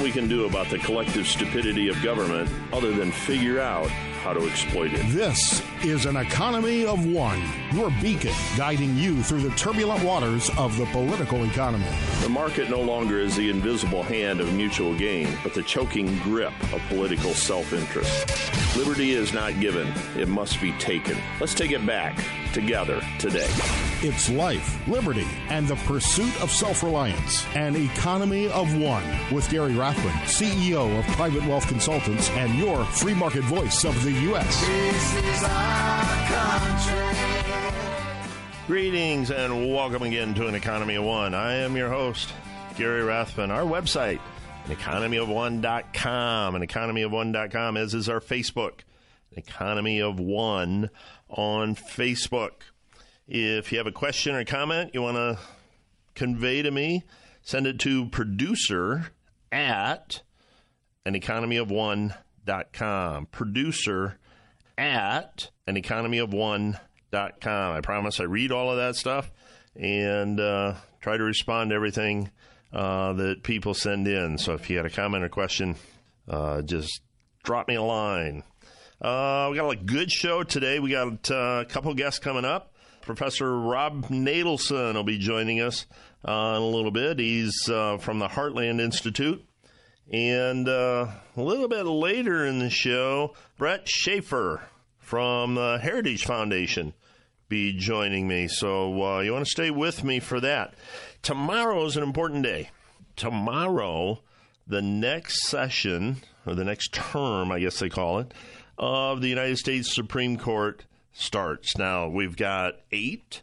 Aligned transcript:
nothing 0.00 0.14
we 0.14 0.20
can 0.20 0.28
do 0.28 0.46
about 0.46 0.68
the 0.70 0.78
collective 0.78 1.26
stupidity 1.26 1.88
of 1.88 2.02
government 2.02 2.48
other 2.72 2.92
than 2.92 3.12
figure 3.12 3.60
out 3.60 3.88
how 4.22 4.32
to 4.32 4.46
exploit 4.48 4.92
it. 4.92 5.06
This 5.08 5.62
is 5.82 6.04
an 6.04 6.16
economy 6.16 6.84
of 6.84 7.06
one, 7.06 7.42
your 7.72 7.90
beacon 8.02 8.34
guiding 8.56 8.96
you 8.96 9.22
through 9.22 9.40
the 9.40 9.50
turbulent 9.56 10.02
waters 10.04 10.50
of 10.58 10.76
the 10.76 10.84
political 10.86 11.44
economy. 11.44 11.86
The 12.22 12.28
market 12.28 12.68
no 12.68 12.80
longer 12.80 13.18
is 13.18 13.36
the 13.36 13.48
invisible 13.48 14.02
hand 14.02 14.40
of 14.40 14.52
mutual 14.52 14.94
gain, 14.96 15.36
but 15.42 15.54
the 15.54 15.62
choking 15.62 16.18
grip 16.18 16.52
of 16.72 16.82
political 16.88 17.32
self 17.32 17.72
interest. 17.72 18.76
Liberty 18.76 19.12
is 19.12 19.32
not 19.32 19.58
given, 19.58 19.92
it 20.16 20.28
must 20.28 20.60
be 20.60 20.72
taken. 20.72 21.16
Let's 21.40 21.54
take 21.54 21.72
it 21.72 21.84
back 21.86 22.22
together 22.52 23.00
today. 23.18 23.48
It's 24.02 24.30
life, 24.30 24.86
liberty, 24.88 25.26
and 25.48 25.68
the 25.68 25.76
pursuit 25.76 26.40
of 26.40 26.50
self 26.50 26.82
reliance. 26.82 27.44
An 27.54 27.76
economy 27.76 28.48
of 28.48 28.76
one 28.76 29.04
with 29.30 29.48
Gary 29.50 29.74
Rathbun, 29.74 30.12
CEO 30.24 30.98
of 30.98 31.06
Private 31.16 31.44
Wealth 31.44 31.66
Consultants 31.68 32.30
and 32.30 32.54
your 32.54 32.84
free 32.84 33.14
market 33.14 33.44
voice 33.44 33.84
of 33.84 34.02
the 34.02 34.12
U.S. 34.12 35.69
Greetings 38.70 39.32
and 39.32 39.74
welcome 39.74 40.04
again 40.04 40.32
to 40.34 40.46
an 40.46 40.54
Economy 40.54 40.94
of 40.94 41.02
One. 41.02 41.34
I 41.34 41.54
am 41.54 41.76
your 41.76 41.88
host, 41.88 42.32
Gary 42.76 43.02
Rathbun. 43.02 43.50
Our 43.50 43.64
website, 43.64 44.20
economyof1.com, 44.66 46.54
and 46.54 46.68
economyof1.com, 46.68 47.76
as 47.76 47.94
is 47.94 48.08
our 48.08 48.20
Facebook, 48.20 48.82
Economy 49.32 50.00
of 50.00 50.20
One 50.20 50.90
on 51.28 51.74
Facebook. 51.74 52.52
If 53.26 53.72
you 53.72 53.78
have 53.78 53.88
a 53.88 53.92
question 53.92 54.36
or 54.36 54.44
comment 54.44 54.92
you 54.94 55.02
want 55.02 55.16
to 55.16 55.38
convey 56.14 56.62
to 56.62 56.70
me, 56.70 57.02
send 57.42 57.66
it 57.66 57.80
to 57.80 58.06
producer 58.06 59.10
at 59.50 60.22
an 61.04 61.16
economy 61.16 61.56
of 61.56 61.72
one.com. 61.72 63.26
Producer 63.26 64.19
at 64.80 65.50
an 65.66 65.76
economy 65.76 66.18
of. 66.18 66.32
I 66.32 67.80
promise 67.82 68.18
I 68.18 68.24
read 68.24 68.50
all 68.50 68.70
of 68.70 68.78
that 68.78 68.96
stuff 68.96 69.30
and 69.76 70.40
uh, 70.40 70.74
try 71.00 71.16
to 71.16 71.22
respond 71.22 71.70
to 71.70 71.76
everything 71.76 72.30
uh, 72.72 73.12
that 73.14 73.42
people 73.42 73.74
send 73.74 74.08
in. 74.08 74.38
So 74.38 74.54
if 74.54 74.70
you 74.70 74.78
had 74.78 74.86
a 74.86 74.90
comment 74.90 75.24
or 75.24 75.28
question, 75.28 75.76
uh, 76.28 76.62
just 76.62 77.02
drop 77.42 77.68
me 77.68 77.74
a 77.74 77.82
line. 77.82 78.42
Uh, 79.00 79.48
we 79.50 79.56
got 79.56 79.68
a 79.70 79.76
good 79.76 80.10
show 80.10 80.42
today. 80.42 80.78
We 80.78 80.90
got 80.90 81.30
uh, 81.30 81.62
a 81.62 81.66
couple 81.68 81.92
guests 81.94 82.18
coming 82.18 82.44
up. 82.44 82.74
Professor 83.02 83.58
Rob 83.58 84.06
Natelson 84.08 84.94
will 84.94 85.04
be 85.04 85.18
joining 85.18 85.60
us 85.60 85.86
uh, 86.26 86.54
in 86.56 86.62
a 86.62 86.66
little 86.66 86.90
bit. 86.90 87.18
He's 87.18 87.54
from 87.64 88.18
the 88.18 88.28
Heartland 88.28 88.80
Institute. 88.80 89.44
And 90.10 90.68
uh, 90.68 91.06
a 91.36 91.42
little 91.42 91.68
bit 91.68 91.86
later 91.86 92.44
in 92.44 92.58
the 92.58 92.70
show, 92.70 93.34
Brett 93.56 93.88
Schaefer 93.88 94.62
from 94.98 95.54
the 95.54 95.78
Heritage 95.80 96.24
Foundation 96.24 96.94
be 97.48 97.72
joining 97.72 98.26
me. 98.26 98.48
So 98.48 99.02
uh, 99.02 99.20
you 99.20 99.32
want 99.32 99.44
to 99.44 99.50
stay 99.50 99.70
with 99.70 100.02
me 100.02 100.18
for 100.18 100.40
that. 100.40 100.74
Tomorrow 101.22 101.84
is 101.84 101.96
an 101.96 102.02
important 102.02 102.42
day. 102.42 102.70
Tomorrow, 103.16 104.20
the 104.66 104.82
next 104.82 105.48
session, 105.48 106.16
or 106.46 106.54
the 106.54 106.64
next 106.64 106.92
term, 106.92 107.52
I 107.52 107.60
guess 107.60 107.78
they 107.78 107.88
call 107.88 108.18
it, 108.20 108.32
of 108.78 109.20
the 109.20 109.28
United 109.28 109.58
States 109.58 109.94
Supreme 109.94 110.38
Court 110.38 110.84
starts. 111.12 111.76
Now, 111.76 112.08
we've 112.08 112.36
got 112.36 112.80
eight 112.90 113.42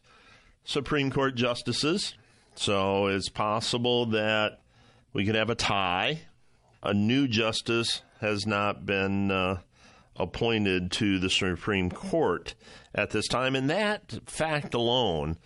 Supreme 0.64 1.12
Court 1.12 1.36
justices, 1.36 2.16
so 2.56 3.08
it's 3.08 3.30
possible 3.30 4.08
that 4.08 4.60
we 5.14 5.26
could 5.26 5.36
have 5.36 5.50
a 5.50 5.56
tie. 5.56 6.22
A 6.84 6.94
new 6.94 7.28
justice 7.28 8.02
has 8.22 8.46
not 8.46 8.86
been 8.86 9.32
uh, 9.32 9.62
appointed 10.16 10.92
to 10.92 11.20
the 11.20 11.30
Supreme 11.30 11.90
Court 11.90 12.56
at 12.94 13.12
this 13.12 13.28
time, 13.28 13.56
and 13.56 13.70
that 13.70 14.20
fact 14.26 14.74
alone 14.74 15.38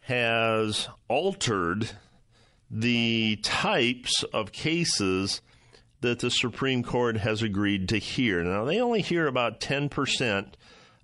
has 0.00 0.88
altered 1.08 1.90
the 2.70 3.36
types 3.42 4.22
of 4.32 4.52
cases 4.52 5.40
that 6.00 6.20
the 6.20 6.30
Supreme 6.30 6.82
Court 6.82 7.18
has 7.18 7.42
agreed 7.42 7.88
to 7.90 7.98
hear. 7.98 8.42
Now, 8.42 8.64
they 8.64 8.80
only 8.80 9.02
hear 9.02 9.26
about 9.26 9.60
10% 9.60 10.52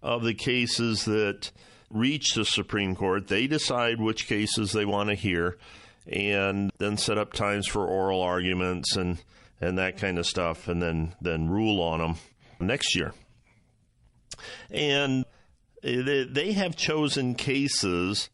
of 0.02 0.22
the 0.22 0.34
cases 0.34 1.04
that 1.04 1.50
reach 1.90 2.34
the 2.34 2.44
Supreme 2.44 2.96
Court. 2.96 3.28
They 3.28 3.46
decide 3.46 4.00
which 4.00 4.26
cases 4.26 4.72
they 4.72 4.84
want 4.84 5.10
to 5.10 5.14
hear 5.14 5.58
and 6.06 6.70
then 6.78 6.96
set 6.96 7.18
up 7.18 7.32
times 7.32 7.66
for 7.66 7.86
oral 7.86 8.22
arguments 8.22 8.96
and, 8.96 9.18
and 9.60 9.78
that 9.78 9.96
kind 9.98 10.18
of 10.18 10.26
stuff, 10.26 10.68
and 10.68 10.82
then, 10.82 11.14
then 11.20 11.48
rule 11.48 11.80
on 11.80 12.00
them 12.00 12.14
next 12.60 12.94
year. 12.94 13.12
And 14.70 15.24
they 15.82 16.52
have 16.52 16.76
chosen 16.76 17.34
cases, 17.34 18.28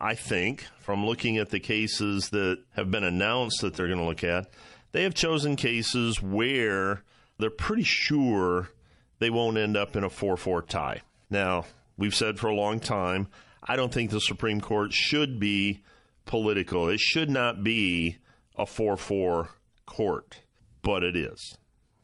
I 0.00 0.14
think, 0.14 0.66
from 0.80 1.06
looking 1.06 1.38
at 1.38 1.50
the 1.50 1.60
cases 1.60 2.30
that 2.30 2.58
have 2.74 2.90
been 2.90 3.04
announced 3.04 3.60
that 3.60 3.74
they're 3.74 3.88
going 3.88 3.98
to 3.98 4.04
look 4.04 4.24
at 4.24 4.50
they 4.96 5.02
have 5.02 5.12
chosen 5.12 5.56
cases 5.56 6.22
where 6.22 7.02
they're 7.38 7.50
pretty 7.50 7.82
sure 7.84 8.70
they 9.18 9.28
won't 9.28 9.58
end 9.58 9.76
up 9.76 9.94
in 9.94 10.04
a 10.04 10.08
4 10.08 10.38
4 10.38 10.62
tie. 10.62 11.02
Now, 11.28 11.66
we've 11.98 12.14
said 12.14 12.38
for 12.38 12.46
a 12.48 12.54
long 12.54 12.80
time, 12.80 13.28
I 13.62 13.76
don't 13.76 13.92
think 13.92 14.10
the 14.10 14.20
Supreme 14.20 14.58
Court 14.58 14.94
should 14.94 15.38
be 15.38 15.82
political. 16.24 16.88
It 16.88 16.98
should 16.98 17.28
not 17.28 17.62
be 17.62 18.16
a 18.56 18.64
4 18.64 18.96
4 18.96 19.50
court, 19.84 20.38
but 20.82 21.02
it 21.02 21.16
is. 21.16 21.56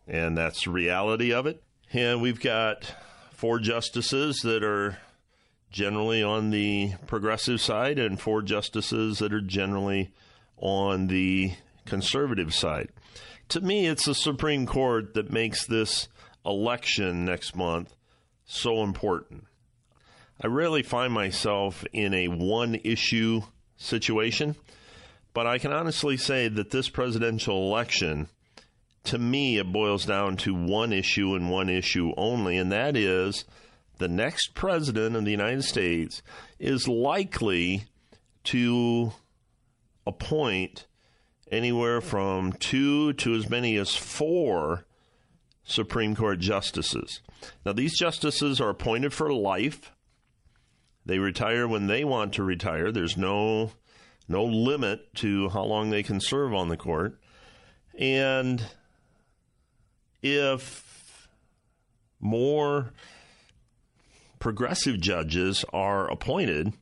And 0.06 0.36
that's 0.36 0.64
the 0.64 0.70
reality 0.70 1.32
of 1.32 1.46
it. 1.46 1.62
And 1.92 2.20
we've 2.20 2.40
got 2.40 2.94
four 3.32 3.58
justices 3.58 4.40
that 4.40 4.62
are 4.62 4.98
generally 5.70 6.22
on 6.22 6.50
the 6.50 6.92
progressive 7.06 7.60
side 7.60 7.98
and 7.98 8.20
four 8.20 8.42
justices 8.42 9.18
that 9.18 9.32
are 9.32 9.40
generally 9.40 10.12
on 10.58 11.06
the 11.08 11.52
conservative 11.86 12.54
side. 12.54 12.88
To 13.48 13.60
me, 13.60 13.86
it's 13.86 14.04
the 14.04 14.14
Supreme 14.14 14.66
Court 14.66 15.14
that 15.14 15.32
makes 15.32 15.66
this 15.66 16.08
election 16.44 17.24
next 17.24 17.54
month 17.56 17.94
so 18.44 18.82
important. 18.82 19.44
I 20.40 20.46
rarely 20.48 20.82
find 20.82 21.12
myself 21.12 21.84
in 21.92 22.14
a 22.14 22.28
one 22.28 22.74
issue 22.82 23.42
situation, 23.76 24.56
but 25.34 25.46
I 25.46 25.58
can 25.58 25.72
honestly 25.72 26.16
say 26.16 26.48
that 26.48 26.70
this 26.70 26.88
presidential 26.88 27.68
election, 27.68 28.28
to 29.04 29.18
me, 29.18 29.58
it 29.58 29.72
boils 29.72 30.04
down 30.04 30.36
to 30.38 30.54
one 30.54 30.92
issue 30.92 31.34
and 31.34 31.50
one 31.50 31.68
issue 31.68 32.12
only, 32.16 32.56
and 32.56 32.70
that 32.72 32.96
is 32.96 33.44
the 33.98 34.08
next 34.08 34.54
president 34.54 35.16
of 35.16 35.24
the 35.24 35.30
United 35.30 35.64
States 35.64 36.22
is 36.58 36.88
likely 36.88 37.84
to 38.44 39.12
appoint 40.06 40.86
anywhere 41.50 42.00
from 42.00 42.52
two 42.52 43.12
to 43.14 43.34
as 43.34 43.48
many 43.48 43.76
as 43.76 43.94
four 43.94 44.86
Supreme 45.64 46.16
Court 46.16 46.38
justices. 46.40 47.20
Now, 47.64 47.72
these 47.72 47.96
justices 47.96 48.60
are 48.60 48.70
appointed 48.70 49.12
for 49.12 49.32
life. 49.32 49.92
They 51.04 51.18
retire 51.18 51.68
when 51.68 51.86
they 51.86 52.04
want 52.04 52.34
to 52.34 52.42
retire. 52.42 52.90
There's 52.90 53.16
no 53.16 53.72
no 54.28 54.44
limit 54.44 55.14
to 55.16 55.48
how 55.50 55.64
long 55.64 55.90
they 55.90 56.02
can 56.02 56.20
serve 56.20 56.54
on 56.54 56.68
the 56.68 56.76
court. 56.76 57.20
And 57.98 58.64
if 60.22 61.28
more 62.20 62.92
progressive 64.38 65.00
judges 65.00 65.64
are 65.72 66.10
appointed, 66.10 66.72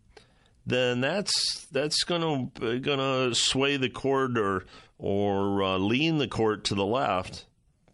then 0.67 1.01
that's 1.01 1.67
that's 1.73 2.05
going 2.05 2.51
to 2.55 2.81
going 2.81 2.99
to 2.99 3.35
sway 3.35 3.77
the 3.77 3.89
court 3.89 4.39
or 4.39 4.65
or 4.99 5.63
uh, 5.63 5.79
lean 5.79 6.19
the 6.19 6.29
court 6.29 6.65
to 6.65 6.75
the 6.75 6.85
left, 6.85 7.47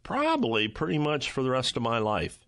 probably 0.03 0.69
pretty 0.69 0.99
much 0.99 1.31
for 1.31 1.43
the 1.43 1.51
rest 1.51 1.77
of 1.77 1.83
my 1.83 1.99
life. 1.99 2.39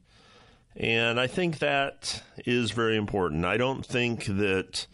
And 0.77 1.19
I 1.19 1.27
think 1.27 1.59
that 1.59 2.23
is 2.47 2.71
very 2.71 2.97
important. 2.97 3.45
I 3.45 3.57
don't 3.57 3.85
think 3.85 4.27
that 4.27 4.87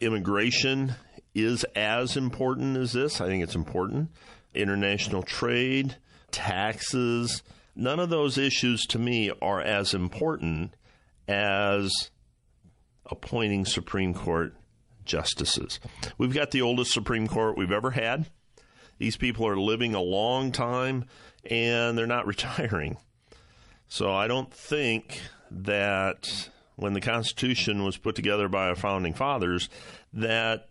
immigration 0.00 0.94
is 1.34 1.64
as 1.74 2.16
important 2.16 2.76
as 2.76 2.92
this. 2.92 3.20
I 3.20 3.26
think 3.26 3.42
it's 3.42 3.54
important. 3.54 4.10
International 4.54 5.22
trade, 5.22 5.96
taxes, 6.32 7.42
none 7.76 8.00
of 8.00 8.10
those 8.10 8.38
issues 8.38 8.82
to 8.86 8.98
me 8.98 9.30
are 9.40 9.60
as 9.60 9.94
important 9.94 10.74
as 11.28 12.10
appointing 13.06 13.64
Supreme 13.64 14.14
Court 14.14 14.54
justices. 15.04 15.78
We've 16.18 16.34
got 16.34 16.50
the 16.50 16.62
oldest 16.62 16.92
Supreme 16.92 17.28
Court 17.28 17.56
we've 17.56 17.72
ever 17.72 17.90
had. 17.90 18.26
These 18.98 19.16
people 19.16 19.46
are 19.46 19.56
living 19.56 19.94
a 19.94 20.00
long 20.00 20.52
time 20.52 21.04
and 21.48 21.96
they're 21.96 22.06
not 22.06 22.26
retiring. 22.26 22.96
So 23.88 24.12
I 24.12 24.26
don't 24.26 24.52
think 24.52 25.20
that 25.50 26.50
when 26.76 26.94
the 26.94 27.00
Constitution 27.00 27.84
was 27.84 27.98
put 27.98 28.14
together 28.14 28.48
by 28.48 28.68
our 28.68 28.74
founding 28.74 29.12
fathers, 29.12 29.68
that 30.12 30.68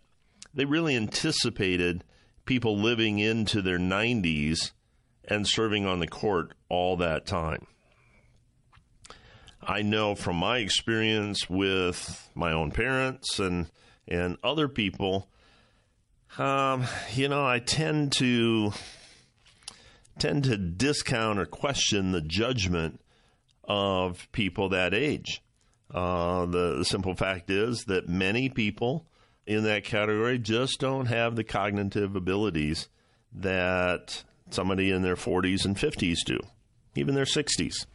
they 0.53 0.65
really 0.65 0.95
anticipated 0.95 2.03
people 2.45 2.77
living 2.77 3.19
into 3.19 3.61
their 3.61 3.77
90s 3.77 4.71
and 5.31 5.47
serving 5.47 5.85
on 5.85 5.99
the 5.99 6.07
court 6.07 6.53
all 6.67 6.97
that 6.97 7.25
time. 7.25 7.65
I 9.61 9.81
know 9.81 10.13
from 10.13 10.35
my 10.35 10.57
experience 10.57 11.49
with 11.49 12.29
my 12.35 12.51
own 12.51 12.71
parents 12.71 13.39
and 13.39 13.67
and 14.07 14.37
other 14.43 14.67
people, 14.67 15.29
um, 16.37 16.85
you 17.13 17.29
know, 17.29 17.45
I 17.45 17.59
tend 17.59 18.11
to 18.13 18.73
tend 20.19 20.43
to 20.45 20.57
discount 20.57 21.39
or 21.39 21.45
question 21.45 22.11
the 22.11 22.21
judgment 22.21 22.99
of 23.63 24.29
people 24.33 24.69
that 24.69 24.93
age. 24.93 25.41
Uh, 25.89 26.45
the, 26.45 26.75
the 26.79 26.85
simple 26.85 27.15
fact 27.15 27.49
is 27.49 27.85
that 27.85 28.09
many 28.09 28.49
people 28.49 29.05
in 29.45 29.63
that 29.63 29.85
category 29.85 30.39
just 30.39 30.79
don't 30.79 31.05
have 31.05 31.35
the 31.35 31.43
cognitive 31.43 32.15
abilities 32.17 32.89
that 33.33 34.23
somebody 34.53 34.91
in 34.91 35.01
their 35.01 35.15
40s 35.15 35.65
and 35.65 35.75
50s 35.75 36.17
do, 36.25 36.39
even 36.95 37.15
their 37.15 37.25
60s. 37.25 37.85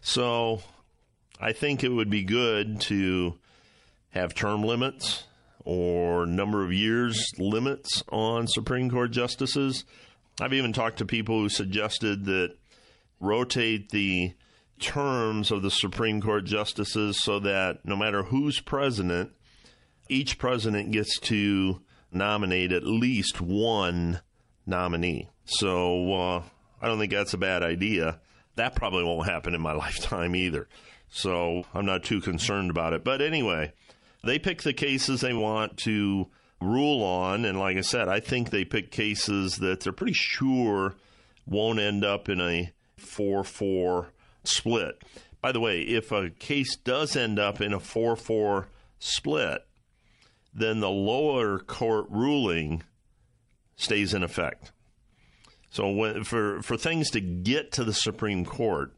So 0.00 0.62
I 1.40 1.52
think 1.52 1.82
it 1.82 1.90
would 1.90 2.10
be 2.10 2.24
good 2.24 2.80
to 2.82 3.38
have 4.10 4.34
term 4.34 4.62
limits 4.62 5.24
or 5.64 6.26
number 6.26 6.64
of 6.64 6.72
years 6.72 7.32
limits 7.38 8.02
on 8.10 8.46
Supreme 8.46 8.90
Court 8.90 9.10
justices. 9.10 9.84
I've 10.40 10.52
even 10.52 10.72
talked 10.72 10.98
to 10.98 11.06
people 11.06 11.38
who 11.38 11.48
suggested 11.48 12.26
that 12.26 12.56
rotate 13.20 13.90
the 13.90 14.34
terms 14.78 15.50
of 15.50 15.62
the 15.62 15.70
Supreme 15.70 16.20
Court 16.20 16.44
justices 16.44 17.22
so 17.22 17.38
that 17.40 17.84
no 17.84 17.96
matter 17.96 18.24
who's 18.24 18.60
president, 18.60 19.32
each 20.08 20.38
president 20.38 20.90
gets 20.90 21.18
to 21.20 21.80
nominate 22.12 22.72
at 22.72 22.84
least 22.84 23.40
one 23.40 24.20
nominee. 24.66 25.30
So 25.44 26.12
uh, 26.12 26.42
I 26.80 26.88
don't 26.88 26.98
think 26.98 27.12
that's 27.12 27.34
a 27.34 27.38
bad 27.38 27.62
idea. 27.62 28.20
That 28.56 28.74
probably 28.74 29.04
won't 29.04 29.28
happen 29.28 29.54
in 29.54 29.60
my 29.60 29.72
lifetime 29.74 30.34
either. 30.34 30.68
So 31.10 31.64
I'm 31.72 31.86
not 31.86 32.04
too 32.04 32.20
concerned 32.20 32.70
about 32.70 32.92
it. 32.92 33.04
But 33.04 33.22
anyway, 33.22 33.72
they 34.24 34.38
pick 34.38 34.62
the 34.62 34.72
cases 34.72 35.20
they 35.20 35.32
want 35.32 35.76
to 35.78 36.28
rule 36.60 37.02
on. 37.02 37.44
And 37.44 37.58
like 37.58 37.76
I 37.76 37.82
said, 37.82 38.08
I 38.08 38.20
think 38.20 38.50
they 38.50 38.64
pick 38.64 38.90
cases 38.90 39.56
that 39.56 39.80
they're 39.80 39.92
pretty 39.92 40.14
sure 40.14 40.94
won't 41.46 41.78
end 41.78 42.04
up 42.04 42.28
in 42.28 42.40
a 42.40 42.72
4 42.96 43.44
4 43.44 44.08
split. 44.44 45.02
By 45.40 45.52
the 45.52 45.60
way, 45.60 45.82
if 45.82 46.10
a 46.10 46.30
case 46.30 46.76
does 46.76 47.16
end 47.16 47.38
up 47.38 47.60
in 47.60 47.72
a 47.74 47.80
4 47.80 48.16
4 48.16 48.68
split, 48.98 49.60
then 50.54 50.80
the 50.80 50.90
lower 50.90 51.58
court 51.58 52.06
ruling 52.08 52.82
stays 53.76 54.14
in 54.14 54.22
effect. 54.22 54.72
So 55.70 55.90
when, 55.90 56.24
for 56.24 56.62
for 56.62 56.76
things 56.76 57.10
to 57.10 57.20
get 57.20 57.72
to 57.72 57.84
the 57.84 57.92
Supreme 57.92 58.44
Court, 58.44 58.94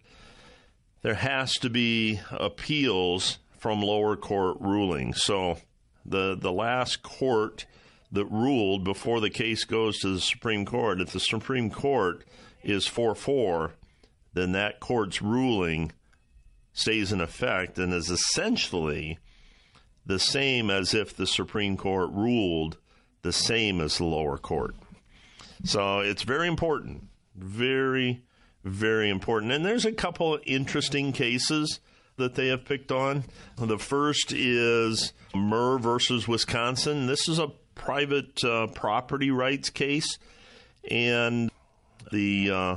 there 1.02 1.14
has 1.14 1.54
to 1.54 1.70
be 1.70 2.20
appeals 2.30 3.38
from 3.58 3.80
lower 3.80 4.16
court 4.16 4.58
rulings. 4.60 5.22
So 5.22 5.58
the 6.04 6.36
the 6.36 6.52
last 6.52 7.02
court 7.02 7.66
that 8.12 8.26
ruled 8.26 8.84
before 8.84 9.20
the 9.20 9.30
case 9.30 9.64
goes 9.64 9.98
to 9.98 10.14
the 10.14 10.20
Supreme 10.20 10.64
Court, 10.64 11.00
if 11.00 11.12
the 11.12 11.20
Supreme 11.20 11.70
Court 11.70 12.24
is 12.62 12.86
4 12.86 13.14
4, 13.14 13.72
then 14.34 14.52
that 14.52 14.80
court's 14.80 15.22
ruling 15.22 15.92
stays 16.72 17.10
in 17.10 17.20
effect 17.20 17.78
and 17.78 17.92
is 17.92 18.10
essentially 18.10 19.18
the 20.04 20.18
same 20.18 20.70
as 20.70 20.92
if 20.92 21.16
the 21.16 21.26
Supreme 21.26 21.76
Court 21.76 22.10
ruled 22.12 22.76
the 23.26 23.32
same 23.32 23.80
as 23.80 23.98
the 23.98 24.04
lower 24.04 24.38
court. 24.38 24.76
So 25.64 25.98
it's 25.98 26.22
very 26.22 26.46
important. 26.46 27.08
Very, 27.34 28.22
very 28.64 29.10
important. 29.10 29.50
And 29.50 29.66
there's 29.66 29.84
a 29.84 29.92
couple 29.92 30.38
interesting 30.46 31.12
cases 31.12 31.80
that 32.16 32.36
they 32.36 32.46
have 32.46 32.64
picked 32.64 32.92
on. 32.92 33.24
The 33.58 33.78
first 33.78 34.32
is 34.32 35.12
Murr 35.34 35.78
versus 35.78 36.28
Wisconsin. 36.28 37.06
This 37.06 37.28
is 37.28 37.40
a 37.40 37.48
private 37.74 38.42
uh, 38.44 38.68
property 38.68 39.30
rights 39.30 39.70
case, 39.70 40.18
and 40.88 41.50
the 42.12 42.50
uh, 42.50 42.76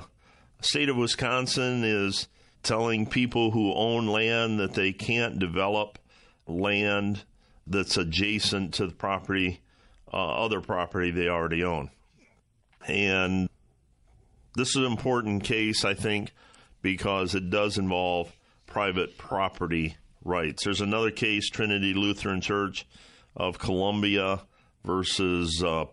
state 0.61 0.89
of 0.89 0.97
Wisconsin 0.97 1.83
is 1.85 2.27
telling 2.63 3.05
people 3.05 3.51
who 3.51 3.73
own 3.73 4.07
land 4.07 4.59
that 4.59 4.73
they 4.73 4.91
can't 4.91 5.39
develop 5.39 5.99
land 6.47 7.23
that's 7.65 7.97
adjacent 7.97 8.73
to 8.73 8.87
the 8.87 8.93
property, 8.93 9.61
uh, 10.13 10.43
other 10.43 10.61
property 10.61 11.11
they 11.11 11.27
already 11.27 11.63
own. 11.63 11.89
And 12.87 13.49
this 14.55 14.69
is 14.69 14.77
an 14.77 14.85
important 14.85 15.43
case, 15.43 15.85
I 15.85 15.93
think, 15.93 16.31
because 16.81 17.35
it 17.35 17.49
does 17.49 17.77
involve 17.77 18.31
private 18.65 19.17
property 19.17 19.97
rights. 20.23 20.63
There's 20.63 20.81
another 20.81 21.11
case, 21.11 21.49
Trinity 21.49 21.93
Lutheran 21.93 22.41
Church 22.41 22.85
of 23.35 23.59
Columbia 23.59 24.41
versus 24.83 25.63
uh, 25.63 25.85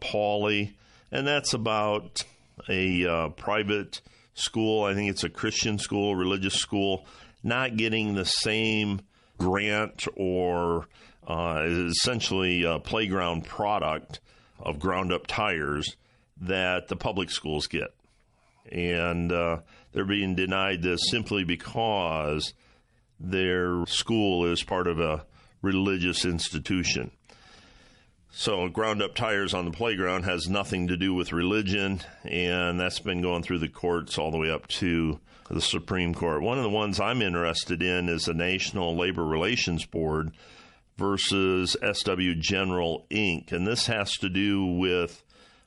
and 1.13 1.27
that's 1.27 1.55
about 1.55 2.25
a 2.69 3.07
uh, 3.07 3.29
private 3.31 4.01
school. 4.35 4.85
I 4.85 4.95
think 4.95 5.11
it's 5.11 5.25
a 5.25 5.31
Christian 5.31 5.79
school, 5.79 6.17
religious 6.17 6.55
school, 6.55 7.07
not 7.43 7.77
getting 7.77 8.15
the 8.15 8.25
same 8.25 9.01
grant 9.39 10.07
or 10.17 10.89
uh, 11.27 11.63
essentially 11.67 12.63
a 12.65 12.79
playground 12.79 13.45
product 13.45 14.21
of 14.59 14.79
ground 14.79 15.13
up 15.13 15.27
tires 15.27 15.97
that 16.41 16.89
the 16.89 16.97
public 16.97 17.31
schools 17.31 17.67
get. 17.67 17.95
And 18.71 19.33
uh, 19.33 19.61
they're 19.93 20.05
being 20.05 20.35
denied 20.35 20.83
this 20.83 21.01
simply 21.11 21.45
because 21.45 22.53
their 23.19 23.85
school 23.87 24.47
is 24.47 24.63
part 24.63 24.87
of 24.87 25.01
a 25.01 25.25
religious 25.63 26.25
institution. 26.25 27.11
So, 28.31 28.69
ground 28.69 29.03
up 29.03 29.15
tires 29.15 29.55
on 29.55 29.65
the 29.65 29.71
playground 29.71 30.25
has 30.25 30.47
nothing 30.47 30.89
to 30.89 30.97
do 30.99 31.15
with 31.15 31.33
religion, 31.33 32.03
and 32.23 32.79
that's 32.79 32.99
been 32.99 33.23
going 33.23 33.43
through 33.43 33.61
the 33.61 33.69
courts 33.69 34.19
all 34.19 34.31
the 34.31 34.37
way 34.37 34.51
up 34.51 34.69
to 34.69 35.19
the 35.51 35.63
Supreme 35.63 36.13
Court. 36.13 36.43
One 36.43 36.59
of 36.59 36.65
the 36.65 36.71
ones 36.71 37.01
I'm 37.01 37.23
interested 37.23 37.83
in 37.83 38.11
is 38.11 38.27
the 38.27 38.35
National 38.35 38.95
Labor 38.95 39.25
Relations 39.25 39.87
Board 39.87 40.33
versus 40.97 41.77
SW 41.93 42.39
General 42.39 43.07
Inc., 43.11 43.53
and 43.53 43.67
this 43.67 43.87
has 43.87 44.13
to 44.15 44.29
do 44.29 44.65
with 44.65 45.23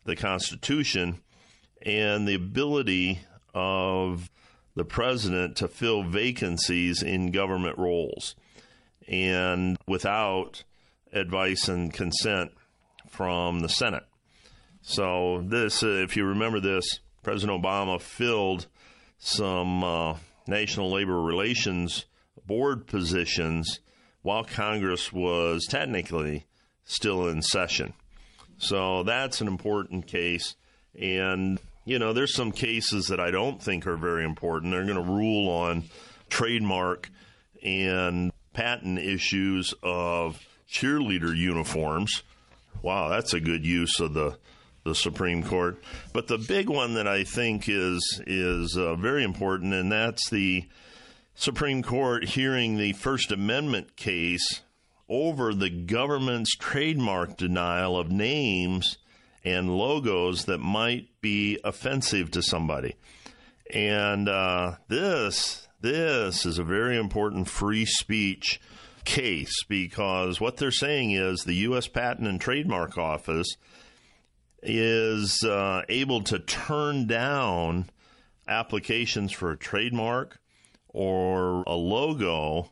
the 0.05 0.15
Constitution 0.15 1.21
and 1.81 2.27
the 2.27 2.35
ability 2.35 3.21
of 3.53 4.29
the 4.75 4.85
president 4.85 5.57
to 5.57 5.67
fill 5.67 6.03
vacancies 6.03 7.03
in 7.03 7.31
government 7.31 7.77
roles 7.77 8.35
and 9.07 9.77
without 9.87 10.63
advice 11.11 11.67
and 11.67 11.93
consent 11.93 12.51
from 13.09 13.59
the 13.59 13.69
Senate. 13.69 14.05
So, 14.81 15.43
this, 15.45 15.83
uh, 15.83 15.87
if 15.87 16.15
you 16.15 16.25
remember 16.25 16.59
this, 16.59 16.99
President 17.23 17.61
Obama 17.61 17.99
filled 17.99 18.67
some 19.17 19.83
uh, 19.83 20.15
National 20.47 20.91
Labor 20.91 21.21
Relations 21.21 22.05
Board 22.45 22.87
positions 22.87 23.79
while 24.21 24.43
Congress 24.43 25.11
was 25.11 25.65
technically 25.65 26.45
still 26.83 27.27
in 27.27 27.41
session. 27.41 27.93
So 28.57 29.03
that's 29.03 29.41
an 29.41 29.47
important 29.47 30.07
case. 30.07 30.55
And, 30.99 31.59
you 31.85 31.99
know, 31.99 32.13
there's 32.13 32.33
some 32.33 32.51
cases 32.51 33.07
that 33.07 33.19
I 33.19 33.31
don't 33.31 33.61
think 33.61 33.87
are 33.87 33.95
very 33.97 34.25
important. 34.25 34.71
They're 34.71 34.85
going 34.85 34.95
to 35.03 35.11
rule 35.11 35.49
on 35.49 35.83
trademark 36.29 37.09
and 37.63 38.31
patent 38.53 38.99
issues 38.99 39.73
of 39.81 40.39
cheerleader 40.69 41.35
uniforms. 41.35 42.23
Wow, 42.81 43.09
that's 43.09 43.33
a 43.33 43.39
good 43.39 43.65
use 43.65 43.99
of 43.99 44.13
the 44.13 44.37
the 44.85 44.95
Supreme 44.95 45.43
Court. 45.43 45.81
But 46.13 46.27
the 46.27 46.37
big 46.37 46.69
one 46.69 46.93
that 46.93 47.07
I 47.07 47.23
think 47.23 47.67
is 47.67 48.21
is 48.25 48.77
uh, 48.77 48.95
very 48.95 49.23
important, 49.23 49.73
and 49.73 49.91
that's 49.91 50.29
the 50.29 50.67
Supreme 51.39 51.81
Court 51.81 52.25
hearing 52.25 52.75
the 52.75 52.91
First 52.91 53.31
Amendment 53.31 53.95
case 53.95 54.59
over 55.07 55.53
the 55.53 55.69
government's 55.69 56.53
trademark 56.57 57.37
denial 57.37 57.97
of 57.97 58.11
names 58.11 58.97
and 59.45 59.77
logos 59.77 60.43
that 60.45 60.57
might 60.57 61.07
be 61.21 61.57
offensive 61.63 62.29
to 62.31 62.41
somebody. 62.41 62.97
And 63.73 64.27
uh, 64.27 64.73
this 64.89 65.69
this 65.79 66.45
is 66.45 66.59
a 66.59 66.63
very 66.65 66.97
important 66.97 67.47
free 67.47 67.85
speech 67.85 68.59
case 69.05 69.63
because 69.69 70.41
what 70.41 70.57
they're 70.57 70.71
saying 70.71 71.11
is 71.11 71.45
the 71.45 71.53
U.S. 71.53 71.87
Patent 71.87 72.27
and 72.27 72.41
Trademark 72.41 72.97
Office 72.97 73.55
is 74.61 75.41
uh, 75.45 75.83
able 75.87 76.21
to 76.23 76.37
turn 76.39 77.07
down 77.07 77.89
applications 78.45 79.31
for 79.31 79.51
a 79.51 79.57
trademark 79.57 80.41
or 80.89 81.63
a 81.63 81.75
logo 81.75 82.71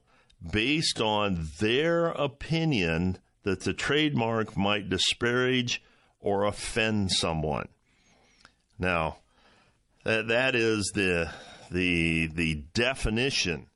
based 0.51 0.99
on 1.01 1.47
their 1.59 2.07
opinion 2.07 3.17
that 3.43 3.61
the 3.61 3.73
trademark 3.73 4.57
might 4.57 4.89
disparage 4.89 5.81
or 6.19 6.45
offend 6.45 7.11
someone. 7.11 7.67
Now, 8.77 9.17
That 10.03 10.27
that 10.29 10.55
is 10.55 10.91
the 10.93 11.31
the 11.69 12.27
the 12.27 12.63
definition 12.73 13.67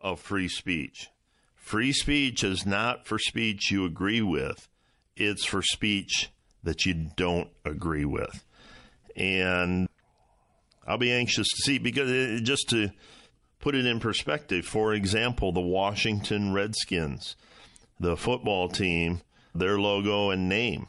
of 0.00 0.20
free 0.20 0.48
speech. 0.48 1.08
Free 1.56 1.92
speech 1.92 2.44
is 2.44 2.66
not 2.66 3.06
for 3.06 3.18
speech 3.18 3.70
you 3.70 3.84
agree 3.84 4.22
with. 4.22 4.68
It's 5.16 5.44
for 5.44 5.62
speech 5.62 6.30
that 6.62 6.84
you 6.86 7.10
don't 7.16 7.50
agree 7.64 8.04
with. 8.04 8.44
And 9.16 9.88
I'll 10.86 10.98
be 10.98 11.12
anxious 11.12 11.48
to 11.48 11.62
see 11.62 11.78
because 11.78 12.10
it, 12.10 12.42
just 12.42 12.68
to 12.70 12.90
put 13.62 13.74
it 13.76 13.86
in 13.86 14.00
perspective, 14.00 14.66
for 14.66 14.92
example, 14.92 15.52
the 15.52 15.60
Washington 15.60 16.52
Redskins, 16.52 17.36
the 17.98 18.16
football 18.16 18.68
team, 18.68 19.22
their 19.54 19.78
logo 19.78 20.30
and 20.30 20.48
name. 20.48 20.88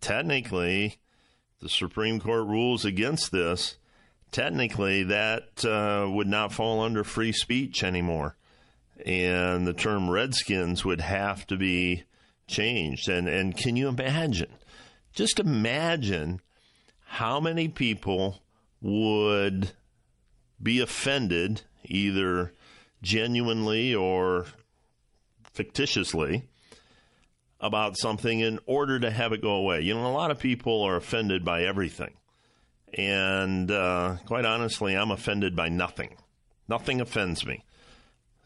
Technically, 0.00 0.98
the 1.60 1.70
Supreme 1.70 2.20
Court 2.20 2.46
rules 2.46 2.84
against 2.84 3.32
this. 3.32 3.76
Technically, 4.30 5.02
that 5.04 5.64
uh, 5.64 6.08
would 6.10 6.26
not 6.26 6.52
fall 6.52 6.82
under 6.82 7.02
free 7.02 7.32
speech 7.32 7.82
anymore. 7.82 8.36
And 9.06 9.66
the 9.66 9.72
term 9.72 10.10
Redskins 10.10 10.84
would 10.84 11.00
have 11.00 11.46
to 11.46 11.56
be 11.56 12.04
changed. 12.46 13.08
And, 13.08 13.26
and 13.26 13.56
can 13.56 13.76
you 13.76 13.88
imagine? 13.88 14.52
Just 15.14 15.40
imagine 15.40 16.42
how 17.06 17.40
many 17.40 17.68
people 17.68 18.42
would 18.82 19.72
be 20.62 20.80
offended, 20.80 21.62
either 21.84 22.52
genuinely 23.02 23.94
or 23.94 24.46
fictitiously, 25.52 26.44
about 27.60 27.96
something 27.96 28.40
in 28.40 28.58
order 28.66 28.98
to 29.00 29.10
have 29.10 29.32
it 29.32 29.42
go 29.42 29.54
away. 29.54 29.80
You 29.80 29.94
know, 29.94 30.06
a 30.06 30.08
lot 30.08 30.30
of 30.30 30.38
people 30.38 30.82
are 30.82 30.96
offended 30.96 31.44
by 31.44 31.64
everything. 31.64 32.14
And 32.92 33.70
uh, 33.70 34.16
quite 34.26 34.44
honestly, 34.44 34.96
I'm 34.96 35.10
offended 35.10 35.56
by 35.56 35.68
nothing. 35.68 36.16
Nothing 36.68 37.00
offends 37.00 37.44
me. 37.44 37.64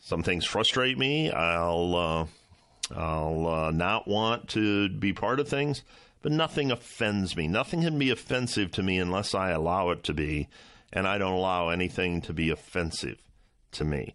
Some 0.00 0.23
things 0.23 0.45
frustrate 0.45 0.97
me. 0.97 1.31
I'll 1.31 1.95
uh, 1.95 2.27
I'll 2.97 3.47
uh, 3.47 3.71
not 3.71 4.09
want 4.09 4.49
to 4.50 4.88
be 4.88 5.12
part 5.12 5.41
of 5.41 5.49
things, 5.49 5.83
but 6.23 6.33
nothing 6.33 6.71
offends 6.71 7.37
me. 7.37 7.47
Nothing 7.49 7.83
can 7.83 7.99
be 7.99 8.11
offensive 8.11 8.71
to 8.73 8.83
me 8.83 8.99
unless 8.99 9.35
I 9.35 9.50
allow 9.50 9.91
it 9.91 10.03
to 10.05 10.15
be, 10.15 10.49
and 10.92 11.07
I 11.07 11.18
don't 11.18 11.35
allow 11.35 11.68
anything 11.68 12.21
to 12.23 12.33
be 12.33 12.50
offensive 12.50 13.18
to 13.73 13.85
me. 13.85 14.14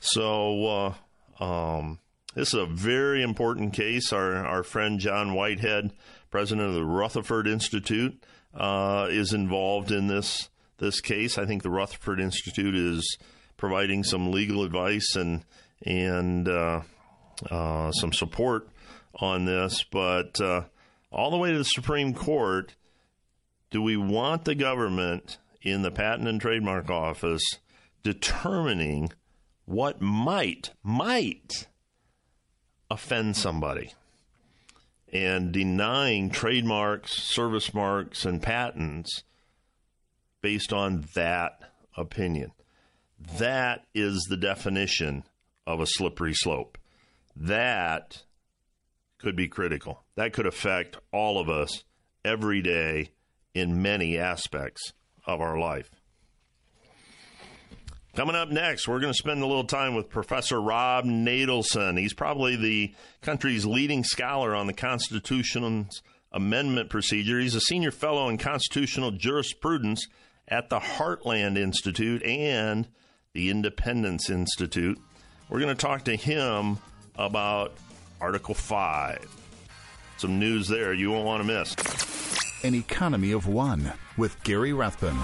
So, 0.00 0.94
uh, 1.40 1.42
um, 1.44 1.98
this 2.34 2.48
is 2.48 2.60
a 2.60 2.66
very 2.66 3.22
important 3.22 3.72
case. 3.72 4.12
Our, 4.12 4.34
our 4.44 4.62
friend 4.62 4.98
John 4.98 5.34
Whitehead, 5.34 5.92
president 6.30 6.68
of 6.68 6.74
the 6.74 6.84
Rutherford 6.84 7.46
Institute, 7.46 8.22
uh, 8.52 9.08
is 9.10 9.32
involved 9.32 9.90
in 9.90 10.06
this 10.08 10.48
this 10.78 11.00
case. 11.00 11.38
I 11.38 11.46
think 11.46 11.62
the 11.62 11.70
Rutherford 11.70 12.20
Institute 12.20 12.74
is 12.74 13.18
providing 13.56 14.02
some 14.02 14.32
legal 14.32 14.64
advice 14.64 15.14
and 15.16 15.44
and 15.84 16.48
uh, 16.48 16.82
uh, 17.50 17.92
some 17.92 18.12
support 18.12 18.68
on 19.20 19.44
this, 19.44 19.84
but 19.84 20.40
uh, 20.40 20.62
all 21.10 21.30
the 21.30 21.36
way 21.36 21.52
to 21.52 21.58
the 21.58 21.64
Supreme 21.64 22.14
Court, 22.14 22.74
do 23.70 23.80
we 23.80 23.96
want 23.96 24.44
the 24.44 24.54
government 24.54 25.38
in 25.64 25.82
the 25.82 25.90
Patent 25.90 26.28
and 26.28 26.40
Trademark 26.40 26.90
Office 26.90 27.42
determining 28.02 29.10
what 29.64 30.00
might 30.00 30.70
might 30.82 31.66
offend 32.90 33.34
somebody 33.36 33.94
and 35.10 35.52
denying 35.52 36.28
trademarks, 36.28 37.12
service 37.12 37.72
marks, 37.72 38.26
and 38.26 38.42
patents 38.42 39.22
based 40.42 40.72
on 40.72 41.06
that 41.14 41.72
opinion? 41.96 42.52
That 43.38 43.86
is 43.94 44.26
the 44.28 44.36
definition 44.36 45.24
of 45.66 45.80
a 45.80 45.86
slippery 45.86 46.34
slope 46.34 46.76
that 47.34 48.22
could 49.18 49.34
be 49.34 49.48
critical. 49.48 50.04
That 50.16 50.34
could 50.34 50.46
affect 50.46 50.98
all 51.10 51.40
of 51.40 51.48
us 51.48 51.84
every 52.22 52.60
day 52.60 53.10
in 53.54 53.80
many 53.80 54.18
aspects 54.18 54.92
of 55.26 55.40
our 55.40 55.58
life. 55.58 55.90
Coming 58.14 58.36
up 58.36 58.48
next, 58.48 58.86
we're 58.86 59.00
going 59.00 59.12
to 59.12 59.18
spend 59.18 59.42
a 59.42 59.46
little 59.46 59.64
time 59.64 59.96
with 59.96 60.08
Professor 60.08 60.60
Rob 60.60 61.04
Natelson. 61.04 61.98
He's 61.98 62.14
probably 62.14 62.54
the 62.54 62.94
country's 63.22 63.66
leading 63.66 64.04
scholar 64.04 64.54
on 64.54 64.68
the 64.68 64.72
Constitution's 64.72 66.00
amendment 66.30 66.90
procedure. 66.90 67.40
He's 67.40 67.56
a 67.56 67.60
senior 67.60 67.90
fellow 67.90 68.28
in 68.28 68.38
constitutional 68.38 69.10
jurisprudence 69.10 70.06
at 70.46 70.70
the 70.70 70.78
Heartland 70.78 71.58
Institute 71.58 72.22
and 72.22 72.86
the 73.32 73.50
Independence 73.50 74.30
Institute. 74.30 75.00
We're 75.48 75.60
going 75.60 75.76
to 75.76 75.80
talk 75.80 76.04
to 76.04 76.14
him 76.14 76.78
about 77.16 77.72
Article 78.20 78.54
5. 78.54 79.26
Some 80.18 80.38
news 80.38 80.68
there 80.68 80.94
you 80.94 81.10
won't 81.10 81.26
want 81.26 81.42
to 81.42 81.52
miss. 81.52 82.13
An 82.64 82.74
Economy 82.74 83.32
of 83.32 83.46
One 83.46 83.92
with 84.16 84.42
Gary 84.42 84.72
Rathbun. 84.72 85.14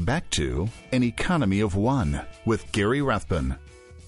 Back 0.00 0.28
to 0.30 0.68
An 0.90 1.04
Economy 1.04 1.60
of 1.60 1.76
One 1.76 2.20
with 2.44 2.72
Gary 2.72 3.02
Rathbun. 3.02 3.56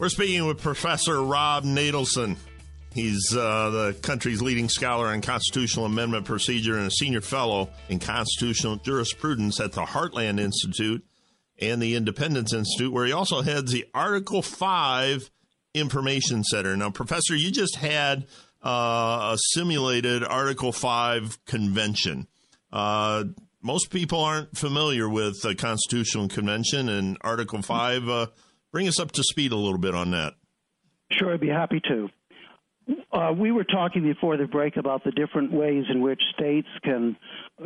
We're 0.01 0.09
speaking 0.09 0.45
with 0.45 0.61
Professor 0.61 1.23
Rob 1.23 1.63
Natelson. 1.63 2.37
He's 2.97 3.37
uh, 3.37 3.71
the 3.71 3.97
country's 4.01 4.41
leading 4.41 4.69
scholar 4.69 5.09
on 5.09 5.21
constitutional 5.21 5.85
amendment 5.85 6.25
procedure 6.25 6.79
and 6.79 6.87
a 6.87 6.91
senior 6.91 7.21
fellow 7.21 7.69
in 7.89 7.99
constitutional 7.99 8.77
jurisprudence 8.77 9.61
at 9.61 9.73
the 9.73 9.83
Heartland 9.83 10.41
Institute 10.41 11.05
and 11.61 11.83
the 11.83 11.95
Independence 11.95 12.55
Institute, 12.55 12.93
where 12.93 13.05
he 13.05 13.13
also 13.13 13.43
heads 13.43 13.71
the 13.71 13.85
Article 13.93 14.41
5 14.41 15.31
Information 15.75 16.43
Center. 16.43 16.75
Now, 16.75 16.91
Professor, 16.91 17.37
you 17.37 17.51
just 17.51 17.77
had 17.77 18.27
uh, 18.65 19.35
a 19.35 19.39
simulated 19.53 20.25
Article 20.25 20.73
5 20.73 21.45
convention. 21.45 22.27
Uh, 22.73 23.25
most 23.61 23.91
people 23.91 24.21
aren't 24.21 24.57
familiar 24.57 25.07
with 25.07 25.43
the 25.43 25.55
Constitutional 25.55 26.29
Convention 26.29 26.89
and 26.89 27.19
Article 27.21 27.61
5. 27.61 28.09
Uh, 28.09 28.27
Bring 28.73 28.89
us 28.89 29.01
up 29.01 29.13
to 29.13 29.23
speed 29.23 29.53
a 29.53 29.57
little 29.57 29.79
bit 29.79 29.95
on 29.95 30.11
that. 30.11 30.35
Sure, 31.11 31.33
I'd 31.33 31.41
be 31.41 31.49
happy 31.49 31.81
to. 31.89 32.11
Uh, 33.13 33.33
we 33.37 33.51
were 33.51 33.65
talking 33.65 34.03
before 34.03 34.37
the 34.37 34.47
break 34.47 34.77
about 34.77 35.03
the 35.05 35.11
different 35.11 35.53
ways 35.53 35.85
in 35.89 36.01
which 36.01 36.21
states 36.35 36.69
can 36.83 37.17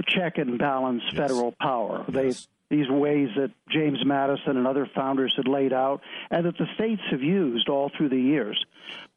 check 0.07 0.39
and 0.39 0.59
balance 0.59 1.03
yes. 1.07 1.17
federal 1.17 1.55
power. 1.61 2.05
Yes. 2.09 2.47
They, 2.71 2.77
these 2.77 2.89
ways 2.89 3.29
that 3.37 3.51
James 3.69 3.99
Madison 4.05 4.57
and 4.57 4.67
other 4.67 4.89
founders 4.95 5.35
had 5.37 5.49
laid 5.49 5.73
out, 5.73 6.03
and 6.31 6.47
that 6.47 6.57
the 6.57 6.67
states 6.75 7.03
have 7.11 7.21
used 7.21 7.69
all 7.69 7.91
through 7.97 8.11
the 8.11 8.21
years. 8.21 8.65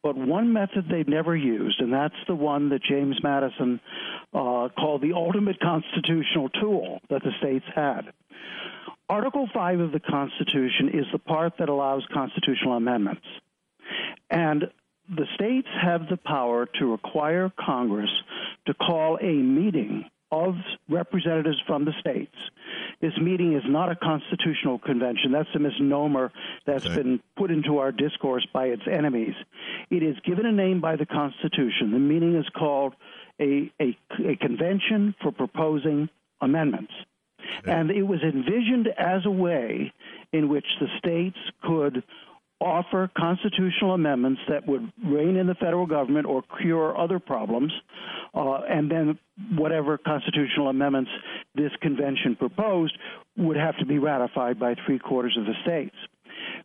But 0.01 0.17
one 0.17 0.51
method 0.51 0.89
they've 0.89 1.07
never 1.07 1.35
used, 1.35 1.79
and 1.79 1.93
that's 1.93 2.15
the 2.27 2.35
one 2.35 2.69
that 2.69 2.81
James 2.83 3.17
Madison 3.21 3.79
uh, 4.33 4.69
called 4.77 5.01
the 5.01 5.13
ultimate 5.13 5.59
constitutional 5.59 6.49
tool 6.49 6.99
that 7.09 7.23
the 7.23 7.31
states 7.39 7.65
had. 7.75 8.11
Article 9.07 9.47
5 9.53 9.79
of 9.79 9.91
the 9.91 9.99
Constitution 9.99 10.89
is 10.93 11.05
the 11.11 11.19
part 11.19 11.53
that 11.59 11.69
allows 11.69 12.03
constitutional 12.11 12.73
amendments. 12.73 13.25
And 14.29 14.65
the 15.09 15.25
states 15.35 15.67
have 15.81 16.07
the 16.09 16.17
power 16.17 16.67
to 16.79 16.91
require 16.91 17.51
Congress 17.59 18.09
to 18.67 18.73
call 18.73 19.17
a 19.21 19.33
meeting 19.33 20.05
of 20.31 20.55
representatives 20.89 21.57
from 21.67 21.85
the 21.85 21.93
states. 21.99 22.35
This 23.01 23.13
meeting 23.21 23.53
is 23.53 23.61
not 23.65 23.91
a 23.91 23.95
constitutional 23.95 24.79
convention. 24.79 25.31
That's 25.31 25.49
a 25.53 25.59
misnomer 25.59 26.31
that's 26.65 26.85
okay. 26.85 26.95
been 26.95 27.19
put 27.37 27.51
into 27.51 27.77
our 27.77 27.91
discourse 27.91 28.47
by 28.51 28.67
its 28.67 28.81
enemies. 28.91 29.35
It 29.91 30.01
is 30.01 30.15
given 30.25 30.45
a 30.45 30.51
name 30.51 30.81
by 30.81 30.95
the 30.95 31.05
Constitution. 31.05 31.91
The 31.91 31.99
meeting 31.99 32.35
is 32.35 32.45
called 32.57 32.95
a, 33.39 33.71
a, 33.79 33.95
a 34.25 34.35
convention 34.37 35.13
for 35.21 35.31
proposing 35.31 36.09
amendments. 36.41 36.93
And 37.65 37.91
it 37.91 38.03
was 38.03 38.21
envisioned 38.23 38.87
as 38.97 39.25
a 39.25 39.31
way 39.31 39.93
in 40.31 40.49
which 40.49 40.65
the 40.79 40.87
states 40.97 41.37
could 41.61 42.03
offer 42.63 43.09
constitutional 43.17 43.93
amendments 43.93 44.41
that 44.49 44.65
would 44.67 44.91
rein 45.05 45.35
in 45.35 45.47
the 45.47 45.55
federal 45.55 45.85
government 45.85 46.25
or 46.25 46.43
cure 46.61 46.97
other 46.97 47.19
problems, 47.19 47.71
uh, 48.33 48.61
and 48.69 48.89
then 48.89 49.19
whatever 49.55 49.97
constitutional 49.97 50.69
amendments 50.69 51.11
this 51.55 51.71
convention 51.81 52.35
proposed 52.35 52.97
would 53.37 53.57
have 53.57 53.77
to 53.77 53.85
be 53.85 53.99
ratified 53.99 54.59
by 54.59 54.75
three 54.85 54.99
quarters 54.99 55.37
of 55.37 55.45
the 55.45 55.53
states. 55.63 55.95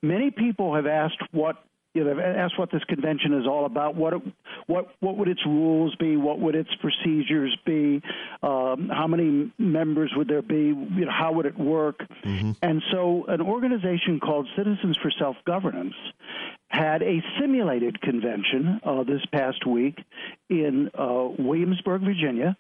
Many 0.03 0.31
people 0.31 0.75
have 0.75 0.87
asked 0.87 1.21
what 1.33 1.57
you 1.99 2.05
know, 2.05 2.21
asked 2.21 2.59
what 2.59 2.71
this 2.71 2.85
convention 2.85 3.35
is 3.35 3.47
all 3.47 3.67
about. 3.67 3.95
What 3.95 4.15
it, 4.15 4.23
what 4.67 4.89
what 5.01 5.17
would 5.17 5.29
its 5.29 5.45
rules 5.45 5.95
be? 5.97 6.17
What 6.17 6.39
would 6.41 6.55
its 6.55 6.71
procedures 6.77 7.57
be? 7.65 8.03
Um, 8.43 8.91
how 8.93 9.07
many 9.07 9.53
members 9.59 10.13
would 10.17 10.29
there 10.29 10.43
be? 10.43 10.67
You 10.67 11.05
know, 11.05 11.11
how 11.11 11.33
would 11.33 11.47
it 11.47 11.59
work? 11.59 12.01
Mm-hmm. 12.25 12.53
And 12.63 12.83
so, 12.93 13.25
an 13.29 13.41
organization 13.41 14.21
called 14.21 14.49
Citizens 14.57 14.97
for 15.03 15.11
Self 15.19 15.37
Governance 15.47 15.95
had 16.69 17.03
a 17.03 17.23
simulated 17.41 18.01
convention 18.01 18.81
uh, 18.85 19.03
this 19.03 19.25
past 19.33 19.67
week 19.67 19.99
in 20.51 20.91
uh, 20.99 21.29
Williamsburg, 21.39 22.03
Virginia. 22.03 22.57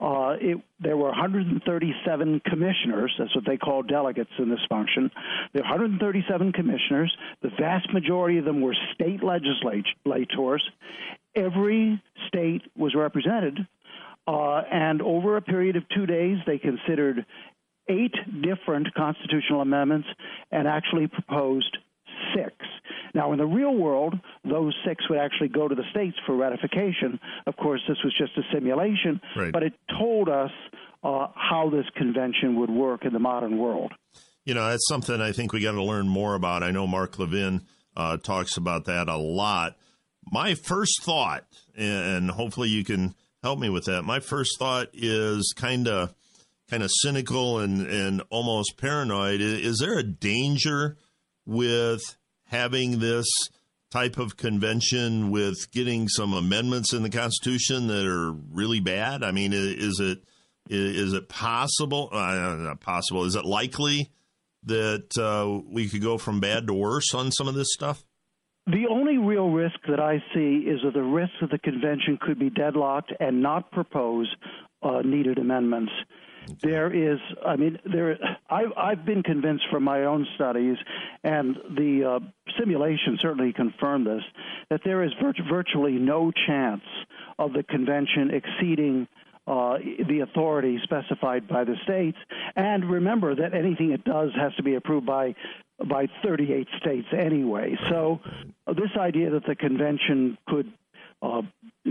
Uh, 0.00 0.36
it, 0.40 0.58
there 0.80 0.96
were 0.96 1.08
137 1.08 2.40
commissioners. 2.44 3.14
That's 3.18 3.34
what 3.34 3.44
they 3.46 3.56
call 3.56 3.82
delegates 3.82 4.30
in 4.38 4.50
this 4.50 4.60
function. 4.68 5.10
There 5.52 5.62
were 5.62 5.70
137 5.70 6.52
commissioners. 6.52 7.14
The 7.42 7.50
vast 7.58 7.92
majority 7.92 8.38
of 8.38 8.44
them 8.44 8.60
were 8.60 8.76
state 8.94 9.22
legislators. 9.22 10.62
Every 11.34 12.02
state 12.28 12.62
was 12.76 12.94
represented. 12.94 13.58
Uh, 14.26 14.62
and 14.70 15.02
over 15.02 15.36
a 15.36 15.42
period 15.42 15.76
of 15.76 15.84
two 15.94 16.06
days, 16.06 16.38
they 16.46 16.58
considered 16.58 17.26
eight 17.88 18.14
different 18.42 18.88
constitutional 18.94 19.60
amendments 19.60 20.08
and 20.50 20.68
actually 20.68 21.08
proposed 21.08 21.78
six. 22.34 22.54
Now, 23.14 23.32
in 23.32 23.38
the 23.38 23.46
real 23.46 23.74
world, 23.74 24.14
those 24.44 24.74
six 24.86 25.08
would 25.08 25.18
actually 25.18 25.48
go 25.48 25.68
to 25.68 25.74
the 25.74 25.84
states 25.90 26.16
for 26.26 26.36
ratification. 26.36 27.20
Of 27.46 27.56
course, 27.56 27.80
this 27.88 27.98
was 28.04 28.14
just 28.16 28.32
a 28.38 28.42
simulation, 28.54 29.20
right. 29.36 29.52
but 29.52 29.62
it 29.62 29.74
told 29.98 30.28
us 30.28 30.50
uh, 31.04 31.28
how 31.34 31.70
this 31.70 31.84
convention 31.96 32.58
would 32.60 32.70
work 32.70 33.04
in 33.04 33.12
the 33.12 33.18
modern 33.18 33.58
world. 33.58 33.92
You 34.44 34.54
know, 34.54 34.68
that's 34.68 34.88
something 34.88 35.20
I 35.20 35.32
think 35.32 35.52
we 35.52 35.60
got 35.60 35.72
to 35.72 35.82
learn 35.82 36.08
more 36.08 36.34
about. 36.34 36.62
I 36.62 36.70
know 36.70 36.86
Mark 36.86 37.18
Levin 37.18 37.62
uh, 37.96 38.16
talks 38.16 38.56
about 38.56 38.86
that 38.86 39.08
a 39.08 39.16
lot. 39.16 39.76
My 40.30 40.54
first 40.54 41.02
thought, 41.02 41.44
and 41.76 42.30
hopefully 42.30 42.68
you 42.68 42.84
can 42.84 43.14
help 43.42 43.58
me 43.58 43.68
with 43.68 43.84
that. 43.86 44.02
My 44.02 44.20
first 44.20 44.58
thought 44.58 44.88
is 44.92 45.52
kind 45.56 45.88
of 45.88 46.14
kind 46.70 46.82
of 46.82 46.90
cynical 46.92 47.58
and 47.58 47.86
and 47.86 48.22
almost 48.30 48.78
paranoid. 48.78 49.40
Is 49.40 49.78
there 49.78 49.98
a 49.98 50.02
danger 50.02 50.96
with 51.46 52.00
having 52.46 52.98
this 52.98 53.26
type 53.90 54.18
of 54.18 54.36
convention 54.36 55.30
with 55.30 55.70
getting 55.70 56.08
some 56.08 56.32
amendments 56.32 56.94
in 56.94 57.02
the 57.02 57.10
Constitution 57.10 57.88
that 57.88 58.06
are 58.06 58.32
really 58.32 58.80
bad? 58.80 59.22
I 59.22 59.32
mean, 59.32 59.52
is 59.52 60.00
it 60.00 60.22
is 60.68 61.12
it 61.12 61.28
possible? 61.28 62.08
Uh, 62.12 62.56
not 62.58 62.80
possible. 62.80 63.24
Is 63.24 63.34
it 63.34 63.44
likely 63.44 64.10
that 64.64 65.18
uh, 65.18 65.60
we 65.70 65.88
could 65.88 66.02
go 66.02 66.18
from 66.18 66.40
bad 66.40 66.66
to 66.68 66.74
worse 66.74 67.14
on 67.14 67.32
some 67.32 67.48
of 67.48 67.54
this 67.54 67.72
stuff? 67.72 68.04
The 68.66 68.86
only 68.88 69.18
real 69.18 69.50
risk 69.50 69.74
that 69.88 69.98
I 69.98 70.22
see 70.32 70.68
is 70.68 70.80
that 70.84 70.94
the 70.94 71.02
risk 71.02 71.32
that 71.40 71.50
the 71.50 71.58
convention 71.58 72.16
could 72.20 72.38
be 72.38 72.48
deadlocked 72.48 73.12
and 73.18 73.42
not 73.42 73.72
propose 73.72 74.32
uh, 74.82 75.02
needed 75.04 75.38
amendments. 75.38 75.90
There 76.60 76.92
is, 76.92 77.18
I 77.44 77.56
mean, 77.56 77.78
there. 77.84 78.18
I've 78.50 78.72
I've 78.76 79.04
been 79.04 79.22
convinced 79.22 79.64
from 79.70 79.84
my 79.84 80.04
own 80.04 80.26
studies, 80.34 80.76
and 81.24 81.56
the 81.76 82.04
uh, 82.04 82.20
simulation 82.58 83.18
certainly 83.20 83.52
confirmed 83.52 84.06
this, 84.06 84.22
that 84.70 84.80
there 84.84 85.02
is 85.02 85.12
virtually 85.50 85.92
no 85.92 86.32
chance 86.46 86.82
of 87.38 87.52
the 87.52 87.62
convention 87.62 88.30
exceeding 88.32 89.08
uh, 89.46 89.78
the 90.08 90.20
authority 90.20 90.78
specified 90.82 91.48
by 91.48 91.64
the 91.64 91.76
states. 91.84 92.18
And 92.54 92.88
remember 92.88 93.34
that 93.34 93.54
anything 93.54 93.92
it 93.92 94.04
does 94.04 94.30
has 94.36 94.54
to 94.56 94.62
be 94.62 94.74
approved 94.74 95.06
by 95.06 95.34
by 95.88 96.06
38 96.22 96.68
states 96.80 97.08
anyway. 97.12 97.76
So 97.88 98.20
uh, 98.66 98.72
this 98.72 98.90
idea 98.96 99.30
that 99.30 99.44
the 99.46 99.56
convention 99.56 100.38
could 100.46 100.72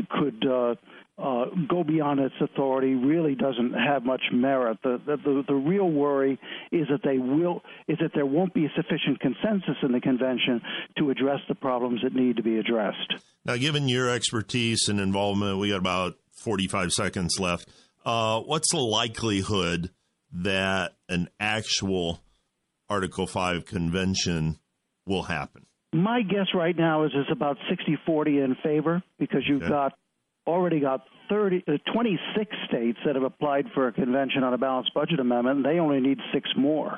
could 0.09 0.45
uh, 0.45 0.75
uh, 1.17 1.45
go 1.69 1.83
beyond 1.83 2.19
its 2.19 2.35
authority 2.41 2.95
really 2.95 3.35
doesn't 3.35 3.73
have 3.73 4.03
much 4.03 4.21
merit. 4.33 4.77
The, 4.83 4.99
the, 5.05 5.43
the 5.47 5.53
real 5.53 5.89
worry 5.89 6.39
is 6.71 6.87
that 6.89 7.01
they 7.03 7.17
will 7.17 7.61
is 7.87 7.97
that 8.01 8.11
there 8.13 8.25
won't 8.25 8.53
be 8.53 8.67
sufficient 8.75 9.19
consensus 9.19 9.77
in 9.83 9.91
the 9.91 10.01
convention 10.01 10.61
to 10.97 11.09
address 11.09 11.39
the 11.47 11.55
problems 11.55 12.01
that 12.03 12.13
need 12.13 12.37
to 12.37 12.43
be 12.43 12.57
addressed. 12.57 13.13
Now, 13.45 13.57
given 13.57 13.87
your 13.87 14.09
expertise 14.09 14.87
and 14.87 14.99
involvement, 14.99 15.59
we 15.59 15.69
got 15.69 15.77
about 15.77 16.15
forty 16.43 16.67
five 16.67 16.91
seconds 16.91 17.39
left. 17.39 17.69
Uh, 18.03 18.41
what's 18.41 18.71
the 18.71 18.79
likelihood 18.79 19.91
that 20.31 20.93
an 21.07 21.29
actual 21.39 22.21
Article 22.89 23.27
Five 23.27 23.65
convention 23.65 24.59
will 25.05 25.23
happen? 25.23 25.65
My 25.93 26.21
guess 26.21 26.47
right 26.53 26.75
now 26.75 27.03
is 27.03 27.11
it's 27.13 27.31
about 27.31 27.57
60-40 27.69 28.43
in 28.43 28.55
favor 28.63 29.03
because 29.19 29.41
you've 29.47 29.63
okay. 29.63 29.69
got 29.69 29.93
already 30.47 30.79
got 30.79 31.05
30, 31.29 31.63
uh, 31.67 31.71
26 31.93 32.55
states 32.67 32.97
that 33.05 33.15
have 33.15 33.23
applied 33.23 33.65
for 33.73 33.87
a 33.87 33.93
convention 33.93 34.43
on 34.43 34.53
a 34.53 34.57
balanced 34.57 34.93
budget 34.93 35.19
amendment, 35.19 35.57
and 35.57 35.65
they 35.65 35.79
only 35.79 35.99
need 35.99 36.17
six 36.33 36.49
more. 36.57 36.97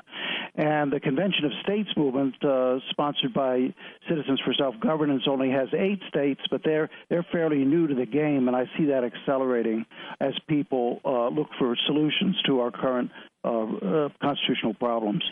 And 0.56 0.92
the 0.92 0.98
Convention 0.98 1.44
of 1.44 1.52
States 1.62 1.88
movement, 1.96 2.34
uh, 2.44 2.78
sponsored 2.90 3.34
by 3.34 3.74
Citizens 4.08 4.40
for 4.44 4.54
Self 4.54 4.74
Governance, 4.80 5.24
only 5.28 5.50
has 5.50 5.68
eight 5.76 6.00
states, 6.08 6.40
but 6.50 6.62
they're 6.64 6.88
they're 7.10 7.26
fairly 7.30 7.64
new 7.64 7.86
to 7.86 7.94
the 7.94 8.06
game, 8.06 8.48
and 8.48 8.56
I 8.56 8.64
see 8.76 8.86
that 8.86 9.04
accelerating 9.04 9.84
as 10.20 10.32
people 10.48 11.00
uh, 11.04 11.28
look 11.28 11.48
for 11.58 11.76
solutions 11.86 12.36
to 12.46 12.60
our 12.60 12.70
current 12.70 13.10
uh, 13.44 13.48
uh 13.48 14.08
constitutional 14.20 14.74
problems. 14.74 15.22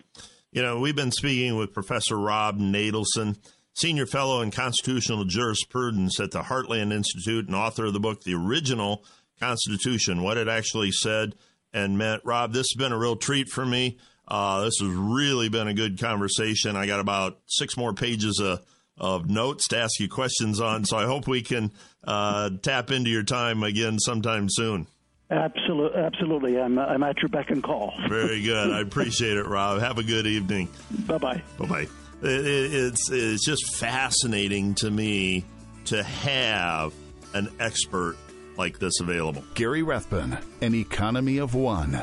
You 0.54 0.60
know, 0.60 0.80
we've 0.80 0.94
been 0.94 1.12
speaking 1.12 1.56
with 1.56 1.72
Professor 1.72 2.18
Rob 2.18 2.58
Natelson, 2.58 3.38
senior 3.72 4.04
fellow 4.04 4.42
in 4.42 4.50
constitutional 4.50 5.24
jurisprudence 5.24 6.20
at 6.20 6.30
the 6.30 6.42
Heartland 6.42 6.92
Institute 6.92 7.46
and 7.46 7.56
author 7.56 7.86
of 7.86 7.94
the 7.94 8.00
book, 8.00 8.22
The 8.22 8.34
Original 8.34 9.02
Constitution, 9.40 10.22
what 10.22 10.36
it 10.36 10.48
actually 10.48 10.90
said 10.90 11.36
and 11.72 11.96
meant. 11.96 12.20
Rob, 12.26 12.52
this 12.52 12.66
has 12.70 12.78
been 12.78 12.92
a 12.92 12.98
real 12.98 13.16
treat 13.16 13.48
for 13.48 13.64
me. 13.64 13.96
Uh, 14.28 14.64
this 14.64 14.76
has 14.78 14.90
really 14.90 15.48
been 15.48 15.68
a 15.68 15.74
good 15.74 15.98
conversation. 15.98 16.76
I 16.76 16.84
got 16.84 17.00
about 17.00 17.38
six 17.46 17.78
more 17.78 17.94
pages 17.94 18.38
of, 18.38 18.60
of 18.98 19.30
notes 19.30 19.68
to 19.68 19.78
ask 19.78 19.98
you 20.00 20.08
questions 20.10 20.60
on, 20.60 20.84
so 20.84 20.98
I 20.98 21.06
hope 21.06 21.26
we 21.26 21.40
can 21.40 21.72
uh, 22.04 22.50
tap 22.60 22.90
into 22.90 23.08
your 23.08 23.22
time 23.22 23.62
again 23.62 23.98
sometime 23.98 24.48
soon. 24.50 24.86
Absolutely, 25.32 25.98
absolutely. 25.98 26.60
I'm, 26.60 26.78
I'm 26.78 27.02
at 27.02 27.20
your 27.22 27.28
beck 27.30 27.50
and 27.50 27.62
call. 27.62 27.94
Very 28.08 28.42
good. 28.42 28.70
I 28.70 28.80
appreciate 28.80 29.36
it, 29.36 29.46
Rob. 29.46 29.80
Have 29.80 29.98
a 29.98 30.02
good 30.02 30.26
evening. 30.26 30.68
Bye 31.06 31.18
bye. 31.18 31.42
Bye 31.58 31.66
bye 31.66 31.86
it's 32.22 33.10
it's 33.10 33.44
just 33.44 33.76
fascinating 33.76 34.74
to 34.76 34.90
me 34.90 35.44
to 35.86 36.02
have 36.02 36.92
an 37.34 37.48
expert 37.58 38.16
like 38.56 38.78
this 38.78 39.00
available. 39.00 39.44
Gary 39.54 39.82
Rathbun, 39.82 40.38
an 40.60 40.74
economy 40.74 41.38
of 41.38 41.54
one. 41.54 41.98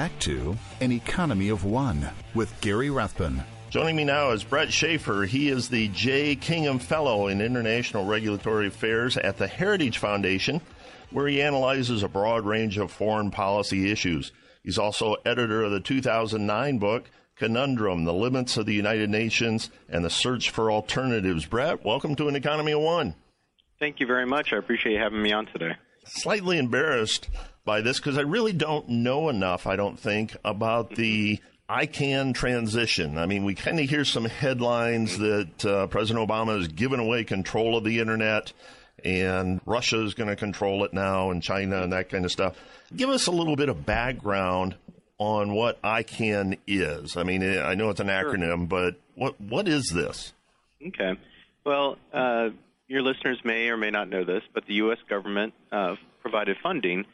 Back 0.00 0.18
to 0.20 0.56
An 0.80 0.92
Economy 0.92 1.50
of 1.50 1.66
One 1.66 2.08
with 2.34 2.58
Gary 2.62 2.88
Rathbun. 2.88 3.44
Joining 3.68 3.96
me 3.96 4.04
now 4.04 4.30
is 4.30 4.42
Brett 4.42 4.72
Schaefer. 4.72 5.26
He 5.26 5.50
is 5.50 5.68
the 5.68 5.88
Jay 5.88 6.36
Kingham 6.36 6.78
Fellow 6.78 7.28
in 7.28 7.42
International 7.42 8.06
Regulatory 8.06 8.68
Affairs 8.68 9.18
at 9.18 9.36
the 9.36 9.46
Heritage 9.46 9.98
Foundation, 9.98 10.62
where 11.10 11.28
he 11.28 11.42
analyzes 11.42 12.02
a 12.02 12.08
broad 12.08 12.46
range 12.46 12.78
of 12.78 12.90
foreign 12.90 13.30
policy 13.30 13.92
issues. 13.92 14.32
He's 14.64 14.78
also 14.78 15.16
editor 15.26 15.64
of 15.64 15.72
the 15.72 15.80
2009 15.80 16.78
book, 16.78 17.10
Conundrum 17.36 18.04
The 18.06 18.14
Limits 18.14 18.56
of 18.56 18.64
the 18.64 18.72
United 18.72 19.10
Nations 19.10 19.68
and 19.86 20.02
the 20.02 20.08
Search 20.08 20.48
for 20.48 20.72
Alternatives. 20.72 21.44
Brett, 21.44 21.84
welcome 21.84 22.16
to 22.16 22.26
An 22.26 22.36
Economy 22.36 22.72
of 22.72 22.80
One. 22.80 23.16
Thank 23.78 24.00
you 24.00 24.06
very 24.06 24.24
much. 24.24 24.54
I 24.54 24.56
appreciate 24.56 24.94
you 24.94 24.98
having 24.98 25.20
me 25.20 25.32
on 25.32 25.44
today. 25.44 25.76
Slightly 26.06 26.56
embarrassed 26.56 27.28
by 27.70 27.82
this 27.82 28.00
because 28.00 28.18
I 28.18 28.22
really 28.22 28.52
don't 28.52 28.88
know 28.88 29.28
enough, 29.28 29.68
I 29.68 29.76
don't 29.76 29.96
think, 29.96 30.36
about 30.44 30.96
the 30.96 31.38
ICANN 31.68 32.34
transition. 32.34 33.16
I 33.16 33.26
mean, 33.26 33.44
we 33.44 33.54
kind 33.54 33.78
of 33.78 33.88
hear 33.88 34.04
some 34.04 34.24
headlines 34.24 35.16
that 35.18 35.64
uh, 35.64 35.86
President 35.86 36.28
Obama 36.28 36.58
has 36.58 36.66
given 36.66 36.98
away 36.98 37.22
control 37.22 37.76
of 37.76 37.84
the 37.84 38.00
internet 38.00 38.52
and 39.04 39.60
Russia 39.66 40.02
is 40.02 40.14
going 40.14 40.30
to 40.30 40.34
control 40.34 40.82
it 40.82 40.92
now 40.92 41.30
and 41.30 41.44
China 41.44 41.80
and 41.84 41.92
that 41.92 42.08
kind 42.08 42.24
of 42.24 42.32
stuff. 42.32 42.56
Give 42.96 43.08
us 43.08 43.28
a 43.28 43.30
little 43.30 43.54
bit 43.54 43.68
of 43.68 43.86
background 43.86 44.74
on 45.18 45.54
what 45.54 45.80
ICANN 45.82 46.58
is. 46.66 47.16
I 47.16 47.22
mean, 47.22 47.44
I 47.56 47.76
know 47.76 47.90
it's 47.90 48.00
an 48.00 48.08
acronym, 48.08 48.68
but 48.68 48.96
what 49.14 49.40
what 49.40 49.68
is 49.68 49.90
this? 49.94 50.32
Okay. 50.84 51.12
Well, 51.64 51.98
uh, 52.12 52.48
your 52.88 53.02
listeners 53.02 53.38
may 53.44 53.68
or 53.68 53.76
may 53.76 53.92
not 53.92 54.08
know 54.08 54.24
this, 54.24 54.42
but 54.52 54.66
the 54.66 54.74
U.S. 54.74 54.98
government 55.08 55.54
uh, 55.70 55.94
provided 56.20 56.56
funding 56.60 57.04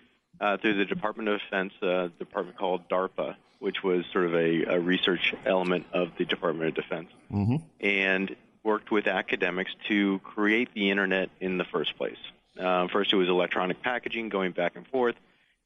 uh, 0.40 0.57
through 0.59 0.75
the 0.75 0.85
Department 0.85 1.29
of 1.29 1.40
Defense, 1.40 1.72
a 1.83 2.11
department 2.18 2.59
called 2.59 2.88
DARPA, 2.88 3.37
which 3.59 3.83
was 3.83 4.05
sort 4.12 4.27
of 4.27 4.35
a, 4.35 4.64
a 4.64 4.81
research 4.81 5.35
element 5.44 5.87
of 5.92 6.09
the 6.18 6.25
Department 6.25 6.68
of 6.68 6.75
Defense, 6.75 7.09
mm-hmm. 7.33 7.57
and 7.81 8.37
worked 8.62 8.90
with 8.90 9.07
academics 9.07 9.70
to 9.88 10.18
create 10.20 10.68
the 10.75 10.90
internet 10.90 11.31
in 11.40 11.57
the 11.57 11.64
first 11.64 11.96
place. 11.96 12.18
Uh, 12.59 12.88
first, 12.88 13.12
it 13.12 13.16
was 13.16 13.29
electronic 13.29 13.83
packaging 13.83 14.29
going 14.29 14.53
back 14.53 14.77
and 14.77 14.87
forth, 14.88 15.14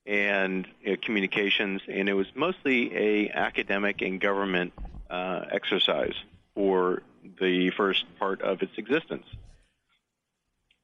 and 0.07 0.67
know, 0.93 0.97
communications, 1.03 1.83
and 1.89 2.09
it 2.09 2.15
was 2.15 2.27
mostly 2.35 2.95
a 2.95 3.31
academic 3.31 4.03
and 4.03 4.21
government 4.21 4.73
uh, 5.09 5.45
exercise 5.51 6.15
for 6.55 7.03
the 7.41 7.71
first 7.71 8.05
part 8.19 8.43
of 8.43 8.63
its 8.63 8.73
existence. 8.77 9.27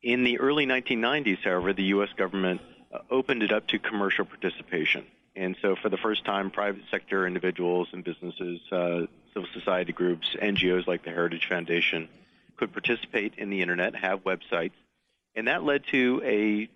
In 0.02 0.24
the 0.24 0.38
early 0.38 0.66
1990s, 0.66 1.42
however, 1.42 1.72
the 1.72 1.84
U.S. 1.84 2.10
government 2.16 2.60
uh, 2.60 2.75
opened 3.10 3.42
it 3.42 3.52
up 3.52 3.66
to 3.68 3.78
commercial 3.78 4.24
participation. 4.24 5.04
And 5.34 5.56
so, 5.60 5.76
for 5.76 5.90
the 5.90 5.98
first 5.98 6.24
time, 6.24 6.50
private 6.50 6.82
sector 6.90 7.26
individuals 7.26 7.88
and 7.92 8.02
businesses, 8.02 8.60
uh, 8.72 9.06
civil 9.34 9.48
society 9.52 9.92
groups, 9.92 10.34
NGOs 10.40 10.86
like 10.86 11.04
the 11.04 11.10
Heritage 11.10 11.46
Foundation 11.48 12.08
could 12.56 12.72
participate 12.72 13.34
in 13.36 13.50
the 13.50 13.60
internet, 13.60 13.94
have 13.94 14.24
websites, 14.24 14.72
and 15.34 15.48
that 15.48 15.62
led 15.62 15.84
to 15.88 16.22
a 16.24 16.68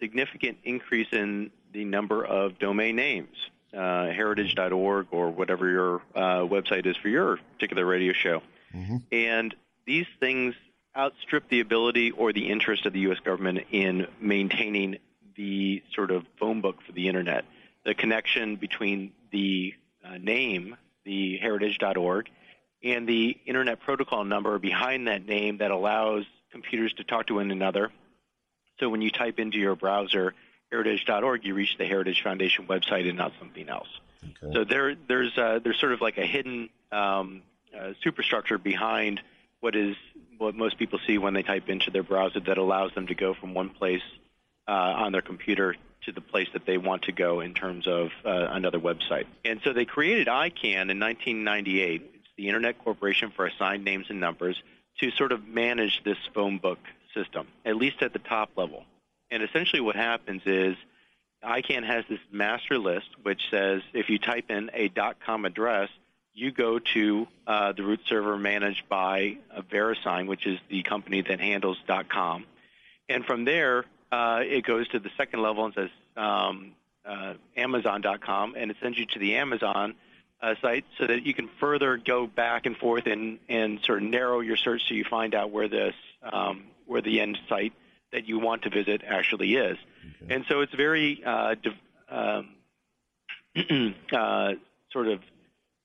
significant 0.00 0.58
increase 0.64 1.12
in 1.12 1.50
the 1.72 1.84
number 1.84 2.24
of 2.24 2.58
domain 2.58 2.96
names. 2.96 3.36
Uh, 3.72 4.06
heritage.org 4.06 5.08
or 5.10 5.28
whatever 5.28 5.68
your 5.68 6.00
uh, 6.14 6.40
website 6.40 6.86
is 6.86 6.96
for 6.96 7.08
your 7.08 7.38
particular 7.52 7.84
radio 7.84 8.14
show. 8.14 8.40
Mm-hmm. 8.74 8.96
And 9.12 9.54
these 9.84 10.06
things 10.18 10.54
outstrip 10.96 11.50
the 11.50 11.60
ability 11.60 12.10
or 12.12 12.32
the 12.32 12.48
interest 12.48 12.86
of 12.86 12.94
the 12.94 13.00
U.S. 13.00 13.18
government 13.20 13.66
in 13.70 14.06
maintaining 14.20 14.96
the 15.38 15.82
sort 15.94 16.10
of 16.10 16.24
phone 16.38 16.60
book 16.60 16.82
for 16.84 16.92
the 16.92 17.08
internet. 17.08 17.46
The 17.86 17.94
connection 17.94 18.56
between 18.56 19.12
the 19.30 19.72
uh, 20.04 20.18
name, 20.18 20.76
the 21.04 21.38
heritage.org, 21.38 22.28
and 22.82 23.08
the 23.08 23.38
internet 23.46 23.80
protocol 23.80 24.24
number 24.24 24.58
behind 24.58 25.06
that 25.06 25.24
name 25.24 25.58
that 25.58 25.70
allows 25.70 26.24
computers 26.52 26.92
to 26.94 27.04
talk 27.04 27.28
to 27.28 27.36
one 27.36 27.50
another. 27.50 27.90
So 28.80 28.88
when 28.88 29.00
you 29.00 29.10
type 29.10 29.38
into 29.38 29.58
your 29.58 29.76
browser 29.76 30.34
heritage.org, 30.70 31.44
you 31.44 31.54
reach 31.54 31.76
the 31.78 31.86
Heritage 31.86 32.22
Foundation 32.22 32.66
website 32.66 33.08
and 33.08 33.16
not 33.16 33.32
something 33.38 33.68
else. 33.68 33.88
Okay. 34.42 34.52
So 34.52 34.64
there, 34.64 34.94
there's 34.94 35.36
uh, 35.38 35.60
there's 35.62 35.78
sort 35.78 35.92
of 35.92 36.00
like 36.00 36.18
a 36.18 36.26
hidden 36.26 36.68
um, 36.90 37.42
uh, 37.78 37.92
superstructure 38.02 38.58
behind 38.58 39.20
what 39.60 39.76
is 39.76 39.96
what 40.36 40.54
most 40.54 40.78
people 40.78 40.98
see 41.06 41.18
when 41.18 41.34
they 41.34 41.42
type 41.42 41.68
into 41.68 41.90
their 41.90 42.02
browser 42.02 42.40
that 42.40 42.58
allows 42.58 42.92
them 42.94 43.06
to 43.06 43.14
go 43.14 43.34
from 43.34 43.54
one 43.54 43.70
place 43.70 44.02
uh, 44.68 44.72
on 44.72 45.12
their 45.12 45.22
computer 45.22 45.74
to 46.04 46.12
the 46.12 46.20
place 46.20 46.48
that 46.52 46.66
they 46.66 46.78
want 46.78 47.02
to 47.02 47.12
go 47.12 47.40
in 47.40 47.54
terms 47.54 47.86
of 47.86 48.10
uh, 48.24 48.48
another 48.50 48.78
website. 48.78 49.24
And 49.44 49.60
so 49.64 49.72
they 49.72 49.84
created 49.84 50.28
ICANN 50.28 50.90
in 50.90 51.00
1998. 51.00 52.10
It's 52.14 52.24
the 52.36 52.48
Internet 52.48 52.78
Corporation 52.84 53.32
for 53.34 53.46
Assigned 53.46 53.84
Names 53.84 54.06
and 54.08 54.20
Numbers 54.20 54.62
to 55.00 55.10
sort 55.12 55.32
of 55.32 55.46
manage 55.46 56.02
this 56.04 56.18
phone 56.34 56.58
book 56.58 56.78
system, 57.14 57.48
at 57.64 57.76
least 57.76 58.02
at 58.02 58.12
the 58.12 58.18
top 58.18 58.50
level. 58.56 58.84
And 59.30 59.42
essentially 59.42 59.80
what 59.80 59.96
happens 59.96 60.42
is 60.46 60.76
ICANN 61.44 61.84
has 61.84 62.04
this 62.08 62.20
master 62.30 62.78
list 62.78 63.08
which 63.22 63.40
says 63.50 63.82
if 63.92 64.08
you 64.08 64.18
type 64.18 64.50
in 64.50 64.70
a 64.74 64.90
.com 65.24 65.44
address, 65.44 65.88
you 66.34 66.52
go 66.52 66.78
to 66.78 67.26
uh, 67.46 67.72
the 67.72 67.82
root 67.82 68.00
server 68.06 68.36
managed 68.36 68.88
by 68.88 69.38
uh, 69.54 69.62
VeriSign, 69.62 70.28
which 70.28 70.46
is 70.46 70.58
the 70.68 70.82
company 70.82 71.22
that 71.22 71.40
handles 71.40 71.78
.com. 72.08 72.44
And 73.08 73.24
from 73.24 73.44
there, 73.44 73.84
uh, 74.10 74.40
it 74.42 74.64
goes 74.64 74.88
to 74.88 74.98
the 74.98 75.10
second 75.16 75.42
level 75.42 75.64
and 75.66 75.74
says 75.74 75.90
um, 76.16 76.72
uh, 77.04 77.34
Amazon.com, 77.56 78.54
and 78.56 78.70
it 78.70 78.76
sends 78.82 78.98
you 78.98 79.06
to 79.06 79.18
the 79.18 79.36
Amazon 79.36 79.94
uh, 80.40 80.54
site 80.62 80.84
so 80.98 81.06
that 81.06 81.24
you 81.24 81.34
can 81.34 81.48
further 81.60 81.96
go 81.96 82.26
back 82.26 82.66
and 82.66 82.76
forth 82.76 83.06
and, 83.06 83.38
and 83.48 83.80
sort 83.82 84.02
of 84.02 84.08
narrow 84.08 84.40
your 84.40 84.56
search 84.56 84.88
so 84.88 84.94
you 84.94 85.04
find 85.04 85.34
out 85.34 85.50
where 85.50 85.68
this 85.68 85.94
um, 86.22 86.64
where 86.86 87.02
the 87.02 87.20
end 87.20 87.38
site 87.48 87.72
that 88.12 88.26
you 88.26 88.38
want 88.38 88.62
to 88.62 88.70
visit 88.70 89.02
actually 89.06 89.54
is. 89.54 89.76
Okay. 90.22 90.34
And 90.34 90.44
so 90.48 90.60
it's 90.60 90.74
very 90.74 91.22
uh, 91.24 91.54
di- 91.54 91.78
um, 92.08 92.48
uh, 94.12 94.52
sort 94.90 95.08
of 95.08 95.20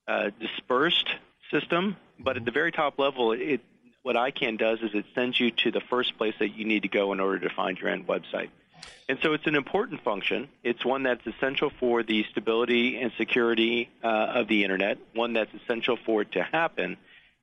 uh, 0.08 0.30
dispersed 0.40 1.10
system, 1.52 1.98
but 2.20 2.38
at 2.38 2.46
the 2.46 2.52
very 2.52 2.72
top 2.72 3.00
level, 3.00 3.34
it 3.34 3.62
what 4.04 4.16
ICANN 4.16 4.60
does 4.60 4.80
is 4.82 4.92
it 4.94 5.06
sends 5.16 5.40
you 5.40 5.52
to 5.52 5.72
the 5.72 5.82
first 5.82 6.18
place 6.18 6.36
that 6.40 6.50
you 6.50 6.66
need 6.66 6.84
to 6.84 6.90
go 6.90 7.14
in 7.14 7.20
order 7.20 7.40
to 7.40 7.50
find 7.50 7.78
your 7.80 7.90
end 7.90 8.06
website. 8.06 8.50
And 9.08 9.18
so 9.22 9.34
it's 9.34 9.48
an 9.48 9.56
important 9.56 10.04
function. 10.04 10.50
It's 10.62 10.84
one 10.86 11.04
that's 11.04 11.26
essential 11.26 11.72
for 11.80 12.04
the 12.04 12.26
stability 12.32 12.98
and 13.00 13.12
security 13.18 13.90
uh, 14.04 14.08
of 14.08 14.48
the 14.48 14.64
internet, 14.64 14.98
one 15.14 15.34
that's 15.34 15.54
essential 15.54 15.98
for 16.06 16.22
it 16.22 16.34
to 16.34 16.44
happen. 16.44 16.98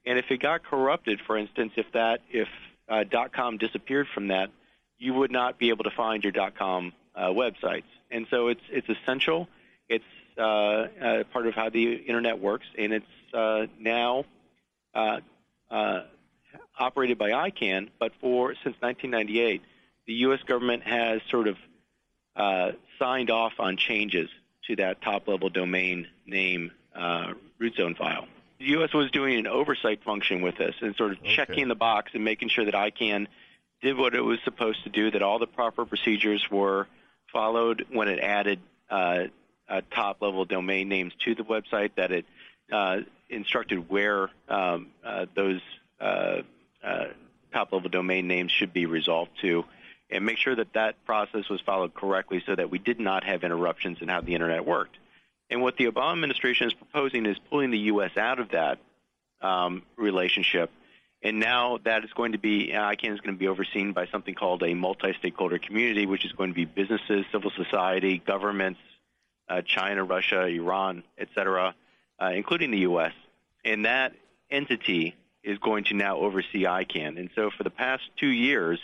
And 0.06 0.18
if 0.18 0.30
it 0.30 0.38
got 0.38 0.62
corrupted, 0.62 1.20
for 1.26 1.36
instance, 1.36 1.72
if 1.76 1.86
that 1.92 2.20
if 2.30 2.48
uh, 2.88 3.04
.com 3.32 3.58
disappeared 3.58 4.08
from 4.12 4.28
that, 4.28 4.50
you 4.98 5.14
would 5.14 5.30
not 5.30 5.58
be 5.58 5.70
able 5.70 5.84
to 5.84 5.90
find 5.90 6.24
your 6.24 6.32
.com 6.52 6.92
uh, 7.14 7.28
websites. 7.28 7.84
And 8.10 8.26
so 8.30 8.48
it's 8.48 8.62
it's 8.70 8.88
essential. 8.88 9.48
It's 9.88 10.04
uh, 10.38 10.42
uh, 10.42 11.24
part 11.32 11.46
of 11.46 11.54
how 11.54 11.70
the 11.70 11.94
internet 11.94 12.38
works, 12.38 12.66
and 12.78 12.92
it's 12.92 13.34
uh, 13.34 13.66
now 13.78 14.24
operated 16.78 17.18
by 17.18 17.30
ICANN. 17.30 17.88
But 17.98 18.12
for 18.20 18.54
since 18.54 18.76
1998, 18.80 19.62
the 20.06 20.14
U.S. 20.14 20.40
government 20.46 20.82
has 20.84 21.20
sort 21.30 21.48
of 21.48 21.56
uh, 22.36 22.72
signed 22.98 23.30
off 23.30 23.54
on 23.58 23.76
changes 23.76 24.28
to 24.66 24.76
that 24.76 25.02
top-level 25.02 25.48
domain 25.50 26.06
name 26.26 26.70
uh, 26.94 27.32
root 27.58 27.74
zone 27.76 27.94
file. 27.94 28.26
The 28.58 28.66
U.S. 28.66 28.92
was 28.92 29.10
doing 29.10 29.38
an 29.38 29.46
oversight 29.46 30.02
function 30.04 30.42
with 30.42 30.56
this 30.56 30.74
and 30.80 30.94
sort 30.96 31.12
of 31.12 31.18
Okay. 31.18 31.34
checking 31.34 31.68
the 31.68 31.74
box 31.74 32.12
and 32.14 32.24
making 32.24 32.50
sure 32.50 32.64
that 32.64 32.74
ICANN 32.74 33.26
did 33.82 33.96
what 33.96 34.14
it 34.14 34.20
was 34.20 34.38
supposed 34.44 34.84
to 34.84 34.90
do, 34.90 35.10
that 35.10 35.22
all 35.22 35.38
the 35.38 35.46
proper 35.46 35.86
procedures 35.86 36.44
were 36.50 36.86
followed 37.32 37.86
when 37.90 38.08
it 38.08 38.18
added 38.18 38.60
uh, 38.90 39.24
uh, 39.68 39.80
top-level 39.94 40.44
domain 40.44 40.88
names 40.88 41.12
to 41.24 41.34
the 41.34 41.42
website, 41.44 41.92
that 41.96 42.12
it 42.12 42.26
uh, 42.70 42.98
instructed 43.30 43.88
where 43.88 44.28
um, 44.48 44.88
uh, 45.04 45.26
those 45.34 45.60
top-level 46.00 47.88
domain 47.90 48.26
names 48.26 48.52
should 48.52 48.72
be 48.72 48.86
resolved 48.86 49.30
to, 49.42 49.64
and 50.10 50.24
make 50.24 50.38
sure 50.38 50.56
that 50.56 50.72
that 50.74 51.04
process 51.04 51.48
was 51.48 51.60
followed 51.60 51.94
correctly 51.94 52.42
so 52.44 52.54
that 52.54 52.70
we 52.70 52.78
did 52.78 52.98
not 52.98 53.24
have 53.24 53.44
interruptions 53.44 53.98
in 54.00 54.08
how 54.08 54.20
the 54.20 54.34
internet 54.34 54.66
worked. 54.66 54.96
And 55.50 55.62
what 55.62 55.76
the 55.76 55.86
Obama 55.86 56.12
administration 56.12 56.68
is 56.68 56.74
proposing 56.74 57.26
is 57.26 57.36
pulling 57.50 57.70
the 57.70 57.78
U.S. 57.78 58.16
out 58.16 58.38
of 58.38 58.50
that 58.50 58.78
um, 59.40 59.82
relationship. 59.96 60.70
And 61.22 61.38
now 61.38 61.78
that 61.84 62.04
is 62.04 62.12
going 62.12 62.32
to 62.32 62.38
be, 62.38 62.70
ICANN 62.72 63.14
is 63.14 63.20
going 63.20 63.34
to 63.34 63.38
be 63.38 63.48
overseen 63.48 63.92
by 63.92 64.06
something 64.06 64.34
called 64.34 64.62
a 64.62 64.74
multi-stakeholder 64.74 65.58
community, 65.58 66.06
which 66.06 66.24
is 66.24 66.32
going 66.32 66.50
to 66.50 66.54
be 66.54 66.64
businesses, 66.64 67.26
civil 67.30 67.50
society, 67.50 68.22
governments, 68.24 68.80
uh, 69.48 69.60
China, 69.62 70.04
Russia, 70.04 70.46
Iran, 70.46 71.02
et 71.18 71.28
cetera, 71.34 71.74
uh, 72.20 72.30
including 72.34 72.70
the 72.70 72.78
U.S. 72.78 73.12
And 73.64 73.84
that 73.84 74.14
entity 74.50 75.14
is 75.42 75.58
going 75.58 75.84
to 75.84 75.94
now 75.94 76.18
oversee 76.18 76.64
ICANN. 76.64 77.18
And 77.18 77.30
so 77.34 77.50
for 77.56 77.64
the 77.64 77.70
past 77.70 78.02
two 78.18 78.28
years, 78.28 78.78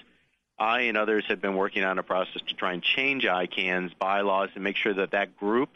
I 0.59 0.83
and 0.83 0.97
others 0.97 1.25
have 1.29 1.41
been 1.41 1.55
working 1.55 1.85
on 1.85 1.99
a 1.99 2.03
process 2.03 2.43
to 2.49 2.55
try 2.55 2.73
and 2.73 2.83
change 2.83 3.25
ICANN's 3.25 3.93
bylaws 3.95 4.49
and 4.55 4.65
make 4.65 4.77
sure 4.77 4.95
that 4.95 5.11
that 5.11 5.37
group, 5.37 5.69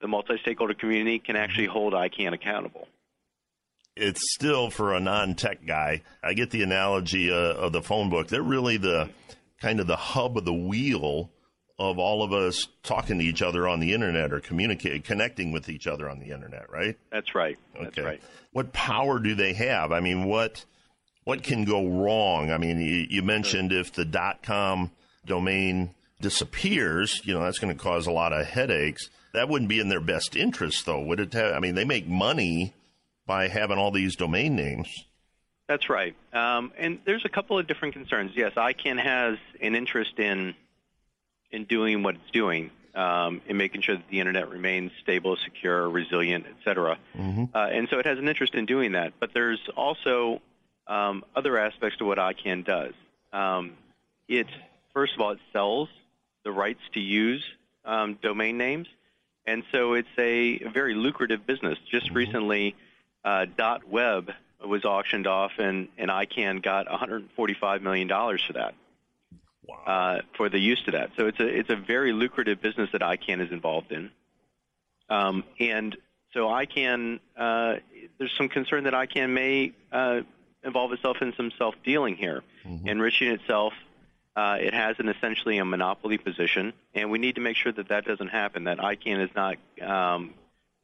the 0.00 0.08
multi-stakeholder 0.08 0.74
community, 0.74 1.20
can 1.20 1.36
actually 1.36 1.66
hold 1.66 1.92
ICANN 1.92 2.32
accountable. 2.34 2.88
it's 3.94 4.22
still 4.34 4.70
for 4.70 4.94
a 4.94 5.00
non-tech 5.00 5.64
guy. 5.66 6.02
I 6.22 6.32
get 6.34 6.50
the 6.50 6.62
analogy 6.62 7.30
uh, 7.30 7.34
of 7.34 7.72
the 7.72 7.82
phone 7.82 8.10
book. 8.10 8.28
They're 8.28 8.42
really 8.42 8.78
the 8.78 9.10
kind 9.60 9.80
of 9.80 9.86
the 9.86 9.96
hub 9.96 10.36
of 10.36 10.44
the 10.44 10.52
wheel 10.52 11.30
of 11.78 11.98
all 11.98 12.22
of 12.22 12.32
us 12.32 12.68
talking 12.82 13.18
to 13.18 13.24
each 13.24 13.42
other 13.42 13.66
on 13.66 13.80
the 13.80 13.92
internet 13.92 14.32
or 14.32 14.40
communicating, 14.40 15.02
connecting 15.02 15.52
with 15.52 15.68
each 15.68 15.86
other 15.86 16.08
on 16.08 16.18
the 16.20 16.30
internet, 16.30 16.70
right? 16.70 16.96
That's 17.10 17.34
right. 17.34 17.58
That's 17.74 17.98
Okay. 17.98 18.02
right. 18.02 18.22
What 18.52 18.72
power 18.72 19.18
do 19.18 19.34
they 19.34 19.52
have? 19.54 19.92
I 19.92 20.00
mean, 20.00 20.24
what 20.24 20.64
what 21.24 21.42
can 21.42 21.64
go 21.64 21.86
wrong? 21.88 22.50
I 22.50 22.58
mean, 22.58 22.80
you, 22.80 23.06
you 23.08 23.22
mentioned 23.22 23.72
if 23.72 23.92
the 23.92 24.04
dot 24.04 24.42
.com 24.42 24.90
domain 25.24 25.94
disappears, 26.20 27.20
you 27.24 27.32
know, 27.34 27.40
that's 27.42 27.58
going 27.58 27.76
to 27.76 27.80
cause 27.82 28.06
a 28.06 28.12
lot 28.12 28.32
of 28.32 28.46
headaches. 28.46 29.08
That 29.32 29.48
wouldn't 29.48 29.68
be 29.68 29.78
in 29.80 29.88
their 29.88 30.00
best 30.00 30.36
interest, 30.36 30.84
though, 30.84 31.00
would 31.00 31.20
it? 31.20 31.32
Have, 31.32 31.54
I 31.54 31.60
mean, 31.60 31.74
they 31.74 31.84
make 31.84 32.06
money 32.06 32.74
by 33.26 33.48
having 33.48 33.78
all 33.78 33.90
these 33.92 34.16
domain 34.16 34.56
names. 34.56 34.88
That's 35.68 35.88
right. 35.88 36.14
Um, 36.32 36.72
and 36.76 36.98
there's 37.06 37.24
a 37.24 37.28
couple 37.28 37.58
of 37.58 37.66
different 37.66 37.94
concerns. 37.94 38.32
Yes, 38.34 38.52
ICANN 38.56 39.00
has 39.02 39.38
an 39.60 39.74
interest 39.74 40.18
in 40.18 40.54
in 41.52 41.64
doing 41.64 42.02
what 42.02 42.16
it's 42.16 42.30
doing, 42.32 42.70
um, 42.94 43.40
in 43.46 43.56
making 43.56 43.82
sure 43.82 43.96
that 43.96 44.08
the 44.10 44.20
internet 44.20 44.50
remains 44.50 44.90
stable, 45.02 45.36
secure, 45.36 45.88
resilient, 45.88 46.46
et 46.48 46.56
cetera. 46.64 46.98
Uh, 47.54 47.58
and 47.58 47.88
so 47.88 47.98
it 47.98 48.06
has 48.06 48.18
an 48.18 48.28
interest 48.28 48.54
in 48.54 48.66
doing 48.66 48.92
that. 48.92 49.12
But 49.20 49.30
there's 49.34 49.60
also 49.76 50.40
um, 50.86 51.24
other 51.36 51.58
aspects 51.58 51.98
to 51.98 52.04
what 52.04 52.18
ICANN 52.18 52.64
does. 52.64 52.94
Um, 53.32 53.72
it 54.28 54.46
first 54.92 55.14
of 55.14 55.20
all, 55.20 55.30
it 55.32 55.38
sells 55.52 55.88
the 56.44 56.52
rights 56.52 56.80
to 56.94 57.00
use 57.00 57.44
um, 57.84 58.18
domain 58.22 58.58
names, 58.58 58.88
and 59.46 59.62
so 59.72 59.94
it's 59.94 60.08
a 60.18 60.58
very 60.68 60.94
lucrative 60.94 61.46
business. 61.46 61.78
Just 61.90 62.06
mm-hmm. 62.06 62.16
recently, 62.16 62.76
uh, 63.24 63.46
.web 63.88 64.30
was 64.64 64.84
auctioned 64.84 65.26
off, 65.26 65.52
and, 65.58 65.88
and 65.98 66.10
ICANN 66.10 66.62
got 66.62 66.88
145 66.88 67.82
million 67.82 68.08
dollars 68.08 68.42
for 68.42 68.54
that. 68.54 68.74
Wow. 69.64 69.82
Uh, 69.86 70.22
for 70.36 70.48
the 70.48 70.58
use 70.58 70.82
of 70.88 70.94
that, 70.94 71.10
so 71.16 71.28
it's 71.28 71.38
a 71.38 71.46
it's 71.46 71.70
a 71.70 71.76
very 71.76 72.12
lucrative 72.12 72.60
business 72.60 72.90
that 72.92 73.00
ICANN 73.00 73.40
is 73.40 73.52
involved 73.52 73.92
in, 73.92 74.10
um, 75.08 75.44
and 75.60 75.96
so 76.34 76.46
ICANN 76.48 77.20
uh, 77.36 77.76
there's 78.18 78.32
some 78.36 78.48
concern 78.48 78.84
that 78.84 78.92
ICANN 78.92 79.30
may 79.30 79.72
uh, 79.92 80.22
involve 80.64 80.92
itself 80.92 81.18
in 81.20 81.32
some 81.36 81.52
self 81.58 81.76
dealing 81.84 82.16
here, 82.16 82.42
mm-hmm. 82.64 82.88
enriching 82.88 83.28
itself. 83.28 83.72
Uh, 84.34 84.56
it 84.60 84.72
has 84.72 84.96
an 84.98 85.08
essentially 85.08 85.58
a 85.58 85.64
monopoly 85.64 86.18
position, 86.18 86.72
and 86.94 87.10
we 87.10 87.18
need 87.18 87.34
to 87.34 87.40
make 87.40 87.56
sure 87.56 87.70
that 87.70 87.88
that 87.88 88.04
doesn't 88.04 88.28
happen. 88.28 88.64
That 88.64 88.78
ICANN 88.78 89.22
is 89.22 89.30
not 89.36 89.58
um, 89.80 90.34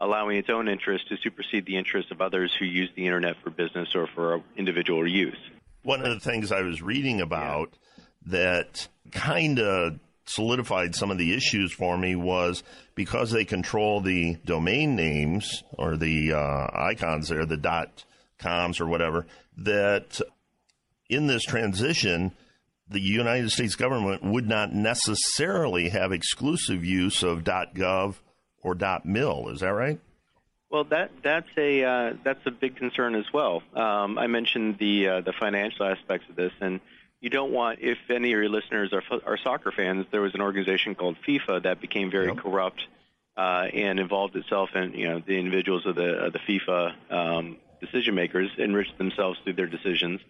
allowing 0.01 0.37
its 0.37 0.51
own 0.51 0.69
interests 0.69 1.09
to 1.09 1.17
supersede 1.17 1.67
the 1.67 1.77
interests 1.77 2.11
of 2.11 2.21
others 2.21 2.55
who 2.59 2.65
use 2.65 2.91
the 2.95 3.07
internet 3.07 3.37
for 3.43 3.51
business 3.51 3.95
or 3.95 4.07
for 4.07 4.43
individual 4.57 5.07
use. 5.07 5.39
One 5.83 6.05
of 6.05 6.11
the 6.11 6.21
things 6.21 6.53
I 6.53 6.63
was 6.63 6.83
reading 6.83 7.21
about 7.21 7.71
yeah. 7.73 7.98
That 8.29 8.89
kind 9.13 9.59
of 9.59 9.99
solidified 10.27 10.95
some 10.95 11.11
of 11.11 11.19
the 11.19 11.35
issues 11.35 11.73
for 11.73 11.97
me 11.97 12.15
was 12.15 12.63
because 12.95 13.31
they 13.31 13.45
control 13.45 14.01
the 14.01 14.37
domain 14.45 14.95
names 14.95 15.65
or 15.73 15.97
the 15.97 16.33
uh, 16.33 16.67
icons 16.75 17.29
there, 17.29 17.47
the 17.47 17.57
dot 17.57 18.05
coms 18.39 18.81
or 18.81 18.87
whatever, 18.87 19.27
that 19.57 20.21
in 21.09 21.27
this 21.27 21.43
transition, 21.45 22.33
the 22.89 23.01
United 23.01 23.51
States 23.51 23.75
government 23.75 24.23
would 24.23 24.47
not 24.47 24.73
necessarily 24.73 25.89
have 25.89 26.13
exclusive 26.13 26.85
use 26.85 27.23
of 27.23 27.45
.gov 27.45 28.17
or 28.63 28.77
.mil. 29.05 29.49
Is 29.49 29.61
that 29.61 29.69
right? 29.69 29.99
Well, 30.71 30.85
that 30.85 31.11
that's 31.23 31.49
a 31.57 31.83
uh, 31.83 32.13
that's 32.23 32.45
a 32.45 32.51
big 32.51 32.77
concern 32.77 33.15
as 33.15 33.25
well. 33.33 33.63
Um, 33.75 34.19
I 34.19 34.27
mentioned 34.27 34.77
the 34.79 35.09
uh, 35.09 35.21
the 35.23 35.33
financial 35.33 35.87
aspects 35.87 36.29
of 36.29 36.37
this, 36.37 36.53
and 36.61 36.81
you 37.21 37.31
don't 37.31 37.53
want 37.53 37.81
if 37.81 37.99
any 38.11 38.33
of 38.33 38.39
your 38.39 38.49
listeners 38.49 38.93
are 38.93 39.03
are 39.27 39.37
soccer 39.37 39.73
fans. 39.73 40.07
There 40.11 40.21
was 40.21 40.35
an 40.35 40.41
organization 40.41 40.95
called 40.95 41.17
FIFA 41.27 41.65
that 41.65 41.81
became 41.81 42.11
very 42.11 42.29
yep. 42.29 42.39
corrupt 42.39 42.87
uh, 43.37 43.69
and 43.73 43.99
involved 43.99 44.37
itself 44.37 44.71
in 44.75 44.93
you 44.93 45.09
know 45.09 45.23
the 45.25 45.39
individuals 45.39 45.87
of 45.87 45.97
the 45.97 46.27
of 46.27 46.33
the 46.33 46.39
FIFA 46.39 46.95
um, 47.11 47.57
decision 47.81 48.15
makers 48.15 48.51
enriched 48.59 48.97
themselves 48.99 49.39
through 49.45 49.55
their 49.55 49.67
decisions, 49.67 50.21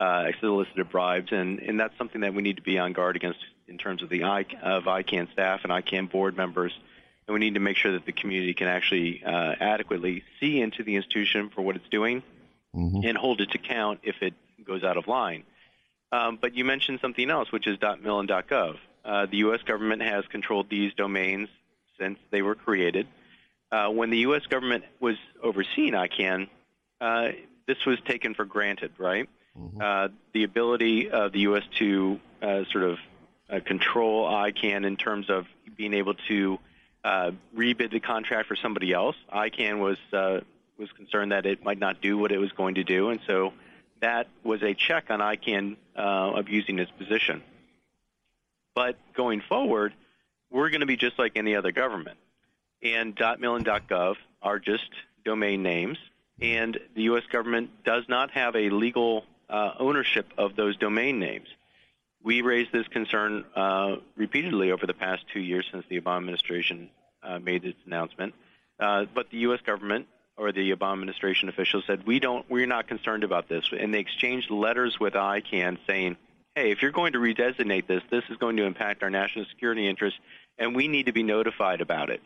uh, 0.00 0.26
solicited 0.40 0.90
bribes, 0.90 1.32
and 1.32 1.60
and 1.60 1.78
that's 1.78 1.96
something 1.98 2.22
that 2.22 2.34
we 2.34 2.42
need 2.42 2.56
to 2.56 2.62
be 2.62 2.78
on 2.78 2.92
guard 2.92 3.16
against 3.16 3.38
in 3.68 3.78
terms 3.78 4.02
of 4.02 4.08
the 4.08 4.24
I, 4.24 4.40
of 4.62 4.84
ICANN 4.84 5.32
staff 5.32 5.60
and 5.62 5.72
ICANN 5.72 6.10
board 6.10 6.36
members 6.36 6.72
and 7.26 7.34
we 7.34 7.40
need 7.40 7.54
to 7.54 7.60
make 7.60 7.76
sure 7.76 7.92
that 7.92 8.04
the 8.04 8.12
community 8.12 8.54
can 8.54 8.68
actually 8.68 9.22
uh, 9.24 9.54
adequately 9.60 10.24
see 10.40 10.60
into 10.60 10.82
the 10.82 10.96
institution 10.96 11.50
for 11.50 11.62
what 11.62 11.76
it's 11.76 11.88
doing 11.88 12.22
mm-hmm. 12.74 13.00
and 13.04 13.16
hold 13.16 13.40
it 13.40 13.50
to 13.50 13.58
account 13.58 14.00
if 14.02 14.16
it 14.22 14.34
goes 14.64 14.82
out 14.82 14.96
of 14.96 15.06
line. 15.06 15.44
Um, 16.12 16.38
but 16.40 16.54
you 16.54 16.64
mentioned 16.64 17.00
something 17.00 17.30
else, 17.30 17.50
which 17.50 17.66
is 17.66 17.78
.mil 18.02 18.20
and 18.20 18.28
.gov. 18.28 18.76
Uh, 19.04 19.26
the 19.26 19.38
U.S. 19.38 19.62
government 19.62 20.02
has 20.02 20.24
controlled 20.26 20.68
these 20.68 20.92
domains 20.94 21.48
since 21.98 22.18
they 22.30 22.42
were 22.42 22.54
created. 22.54 23.08
Uh, 23.72 23.88
when 23.88 24.10
the 24.10 24.18
U.S. 24.18 24.44
government 24.46 24.84
was 25.00 25.16
overseeing 25.42 25.94
ICANN, 25.94 26.48
uh, 27.00 27.28
this 27.66 27.84
was 27.86 27.98
taken 28.04 28.34
for 28.34 28.44
granted, 28.44 28.92
right? 28.98 29.28
Mm-hmm. 29.58 29.80
Uh, 29.80 30.08
the 30.32 30.44
ability 30.44 31.10
of 31.10 31.32
the 31.32 31.40
U.S. 31.40 31.64
to 31.78 32.20
uh, 32.42 32.64
sort 32.70 32.84
of 32.84 32.98
control 33.64 34.26
ICANN 34.26 34.86
in 34.86 34.96
terms 34.96 35.28
of 35.30 35.46
being 35.76 35.94
able 35.94 36.14
to 36.28 36.58
uh, 37.04 37.32
rebid 37.56 37.90
the 37.90 38.00
contract 38.00 38.48
for 38.48 38.56
somebody 38.56 38.92
else. 38.92 39.16
ICANN 39.32 39.78
was 39.80 39.98
uh, 40.12 40.40
was 40.78 40.90
concerned 40.92 41.32
that 41.32 41.46
it 41.46 41.64
might 41.64 41.78
not 41.78 42.00
do 42.00 42.18
what 42.18 42.32
it 42.32 42.38
was 42.38 42.52
going 42.52 42.76
to 42.76 42.84
do, 42.84 43.10
and 43.10 43.20
so 43.26 43.52
that 44.02 44.28
was 44.44 44.62
a 44.62 44.74
check 44.74 45.06
on 45.10 45.20
ICANN 45.20 45.76
uh, 45.96 46.32
abusing 46.34 46.78
its 46.78 46.90
position. 46.90 47.42
But 48.74 48.96
going 49.14 49.40
forward, 49.40 49.94
we're 50.50 50.70
going 50.70 50.80
to 50.80 50.86
be 50.86 50.96
just 50.96 51.18
like 51.18 51.32
any 51.36 51.54
other 51.54 51.72
government, 51.72 52.18
and 52.82 53.18
.mil 53.38 53.56
and 53.56 53.64
.gov 53.64 54.16
are 54.42 54.58
just 54.58 54.88
domain 55.24 55.62
names, 55.62 55.98
and 56.40 56.78
the 56.94 57.02
U.S. 57.02 57.22
government 57.30 57.70
does 57.84 58.04
not 58.08 58.32
have 58.32 58.56
a 58.56 58.70
legal 58.70 59.24
uh, 59.48 59.72
ownership 59.78 60.26
of 60.36 60.56
those 60.56 60.76
domain 60.76 61.18
names. 61.18 61.48
We 62.24 62.42
raised 62.42 62.72
this 62.72 62.88
concern 62.88 63.44
uh, 63.54 63.96
repeatedly 64.16 64.72
over 64.72 64.86
the 64.86 64.94
past 64.94 65.24
two 65.32 65.40
years 65.40 65.66
since 65.70 65.84
the 65.88 66.00
Obama 66.00 66.18
administration 66.18 66.90
uh, 67.22 67.38
made 67.38 67.64
its 67.64 67.78
announcement. 67.86 68.34
Uh, 68.80 69.06
but 69.14 69.30
the 69.30 69.38
U.S. 69.38 69.60
government 69.64 70.06
or 70.36 70.52
the 70.52 70.74
Obama 70.74 70.94
administration 70.94 71.48
officials 71.48 71.84
said 71.86 72.06
we 72.06 72.18
don't, 72.18 72.48
we're 72.50 72.66
not 72.66 72.88
concerned 72.88 73.24
about 73.24 73.48
this, 73.48 73.64
and 73.78 73.92
they 73.92 74.00
exchanged 74.00 74.50
letters 74.50 74.98
with 74.98 75.14
ICANN 75.14 75.78
saying, 75.86 76.16
"Hey, 76.54 76.70
if 76.70 76.82
you're 76.82 76.90
going 76.90 77.12
to 77.12 77.18
redesignate 77.18 77.86
this, 77.86 78.02
this 78.10 78.24
is 78.30 78.36
going 78.38 78.56
to 78.56 78.64
impact 78.64 79.02
our 79.02 79.10
national 79.10 79.44
security 79.46 79.88
interests, 79.88 80.18
and 80.58 80.74
we 80.74 80.88
need 80.88 81.06
to 81.06 81.12
be 81.12 81.22
notified 81.22 81.80
about 81.80 82.10
it." 82.10 82.22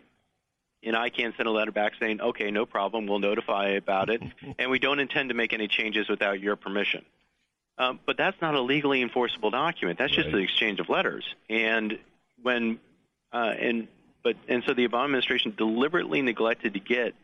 And 0.82 0.94
ICANN 0.94 1.36
sent 1.36 1.48
a 1.48 1.50
letter 1.50 1.72
back 1.72 1.94
saying, 1.98 2.20
"Okay, 2.20 2.50
no 2.50 2.66
problem, 2.66 3.06
we'll 3.06 3.18
notify 3.18 3.70
about 3.70 4.10
it, 4.10 4.22
and 4.58 4.70
we 4.70 4.78
don't 4.78 5.00
intend 5.00 5.30
to 5.30 5.34
make 5.34 5.52
any 5.52 5.68
changes 5.68 6.08
without 6.08 6.40
your 6.40 6.56
permission." 6.56 7.04
Um, 7.78 8.00
but 8.06 8.16
that's 8.16 8.40
not 8.40 8.54
a 8.54 8.60
legally 8.60 9.02
enforceable 9.02 9.50
document. 9.50 9.98
That's 9.98 10.16
right. 10.16 10.24
just 10.24 10.34
an 10.34 10.42
exchange 10.42 10.80
of 10.80 10.88
letters. 10.88 11.24
And 11.50 11.98
when 12.42 12.78
uh, 13.32 13.54
and 13.58 13.88
but 14.22 14.36
and 14.48 14.62
so 14.66 14.74
the 14.74 14.88
Obama 14.88 15.04
administration 15.04 15.54
deliberately 15.56 16.22
neglected 16.22 16.74
to 16.74 16.80
get 16.80 17.14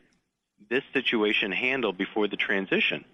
this 0.69 0.83
situation 0.93 1.51
handled 1.51 1.97
before 1.97 2.27
the 2.27 2.37
transition. 2.37 3.05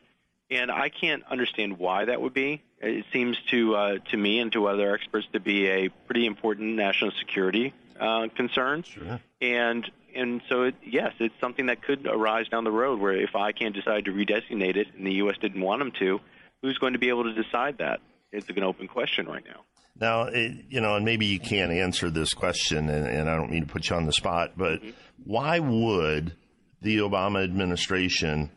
And 0.51 0.71
I 0.71 0.89
can't 0.89 1.23
understand 1.29 1.77
why 1.77 2.05
that 2.05 2.21
would 2.21 2.33
be. 2.33 2.63
It 2.79 3.05
seems 3.13 3.37
to 3.51 3.75
uh, 3.75 3.97
to 4.09 4.17
me 4.17 4.39
and 4.39 4.51
to 4.53 4.67
other 4.67 4.93
experts 4.93 5.27
to 5.33 5.39
be 5.39 5.67
a 5.67 5.89
pretty 5.89 6.25
important 6.25 6.75
national 6.75 7.11
security 7.19 7.73
uh, 7.99 8.29
concern. 8.35 8.83
Sure. 8.83 9.19
And 9.41 9.89
and 10.15 10.41
so 10.49 10.63
it, 10.63 10.75
yes, 10.83 11.13
it's 11.19 11.35
something 11.39 11.67
that 11.67 11.83
could 11.83 12.07
arise 12.07 12.47
down 12.47 12.63
the 12.63 12.71
road 12.71 12.99
where 12.99 13.13
if 13.13 13.31
ICANN 13.33 13.73
decide 13.73 14.05
to 14.05 14.11
redesignate 14.11 14.75
it 14.75 14.87
and 14.97 15.05
the 15.05 15.13
U.S. 15.15 15.35
didn't 15.39 15.61
want 15.61 15.79
them 15.79 15.91
to, 15.99 16.19
who's 16.61 16.77
going 16.79 16.93
to 16.93 16.99
be 16.99 17.09
able 17.09 17.25
to 17.25 17.33
decide 17.33 17.77
that? 17.77 17.99
It's 18.31 18.49
an 18.49 18.63
open 18.63 18.87
question 18.87 19.27
right 19.27 19.43
now. 19.45 19.61
Now, 19.99 20.23
it, 20.23 20.65
you 20.69 20.81
know, 20.81 20.95
and 20.95 21.05
maybe 21.05 21.25
you 21.25 21.39
can't 21.39 21.71
answer 21.71 22.09
this 22.09 22.33
question, 22.33 22.89
and, 22.89 23.05
and, 23.05 23.29
I 23.29 23.35
don't 23.35 23.51
mean 23.51 23.65
to 23.65 23.71
put 23.71 23.89
you 23.89 23.95
on 23.95 24.05
the 24.05 24.13
spot, 24.13 24.53
but 24.55 24.81
mm-hmm. 24.81 24.89
why 25.25 25.59
would 25.59 26.35
the 26.81 26.97
Obama 26.97 27.43
administration 27.43 28.51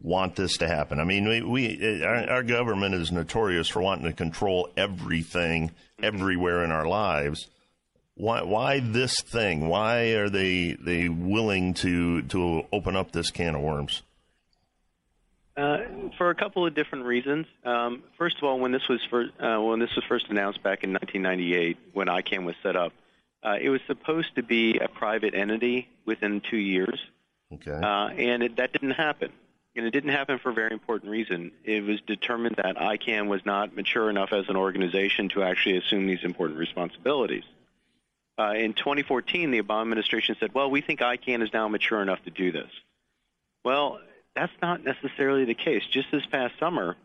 want 0.00 0.36
this 0.36 0.58
to 0.58 0.68
happen? 0.68 1.00
I 1.00 1.04
mean, 1.04 1.28
we, 1.28 1.42
we 1.42 2.04
our, 2.04 2.30
our, 2.30 2.42
government 2.42 2.94
is 2.94 3.12
notorious 3.12 3.68
for 3.68 3.80
wanting 3.80 4.06
to 4.06 4.12
control 4.12 4.68
everything 4.76 5.70
everywhere 6.02 6.64
in 6.64 6.70
our 6.70 6.86
lives. 6.86 7.48
Why, 8.14 8.42
why 8.42 8.80
this 8.80 9.20
thing? 9.20 9.68
Why 9.68 10.14
are 10.14 10.28
they 10.28 10.72
they 10.74 11.08
willing 11.08 11.74
to 11.74 12.22
to 12.22 12.66
open 12.72 12.96
up 12.96 13.12
this 13.12 13.30
can 13.30 13.54
of 13.54 13.62
worms? 13.62 14.02
Uh, 15.54 15.78
for 16.16 16.30
a 16.30 16.34
couple 16.34 16.66
of 16.66 16.74
different 16.74 17.04
reasons. 17.04 17.46
Um, 17.62 18.02
first 18.16 18.38
of 18.38 18.44
all, 18.44 18.58
when 18.58 18.72
this 18.72 18.88
was 18.88 19.00
first, 19.10 19.32
uh, 19.38 19.60
when 19.60 19.80
this 19.80 19.94
was 19.94 20.04
first 20.08 20.26
announced 20.30 20.62
back 20.62 20.82
in 20.82 20.94
1998, 20.94 21.76
when 21.92 22.06
ICANN 22.06 22.46
was 22.46 22.54
set 22.62 22.74
up, 22.74 22.92
uh, 23.42 23.56
it 23.60 23.68
was 23.68 23.80
supposed 23.86 24.34
to 24.36 24.42
be 24.42 24.78
a 24.78 24.88
private 24.88 25.34
entity 25.34 25.88
within 26.06 26.40
two 26.40 26.56
years, 26.56 26.98
okay. 27.54 27.72
Uh, 27.72 28.08
and 28.08 28.42
it, 28.42 28.56
that 28.56 28.72
didn't 28.72 28.92
happen. 28.92 29.30
And 29.74 29.86
it 29.86 29.90
didn't 29.90 30.10
happen 30.10 30.38
for 30.38 30.50
a 30.50 30.54
very 30.54 30.72
important 30.72 31.10
reason. 31.10 31.50
It 31.64 31.82
was 31.82 32.00
determined 32.02 32.56
that 32.56 32.76
ICANN 32.76 33.28
was 33.28 33.40
not 33.46 33.74
mature 33.74 34.10
enough 34.10 34.32
as 34.32 34.48
an 34.48 34.56
organization 34.56 35.30
to 35.30 35.42
actually 35.42 35.78
assume 35.78 36.06
these 36.06 36.24
important 36.24 36.58
responsibilities. 36.58 37.44
Uh, 38.38 38.52
in 38.52 38.74
2014, 38.74 39.50
the 39.50 39.62
Obama 39.62 39.82
administration 39.82 40.36
said, 40.38 40.52
"Well, 40.52 40.70
we 40.70 40.80
think 40.82 41.00
ICANN 41.00 41.42
is 41.42 41.52
now 41.52 41.68
mature 41.68 42.02
enough 42.02 42.22
to 42.24 42.30
do 42.30 42.52
this." 42.52 42.70
Well, 43.64 44.00
that's 44.34 44.52
not 44.60 44.84
necessarily 44.84 45.44
the 45.44 45.54
case. 45.54 45.82
Just 45.90 46.10
this 46.10 46.26
past 46.26 46.58
summer, 46.58 46.96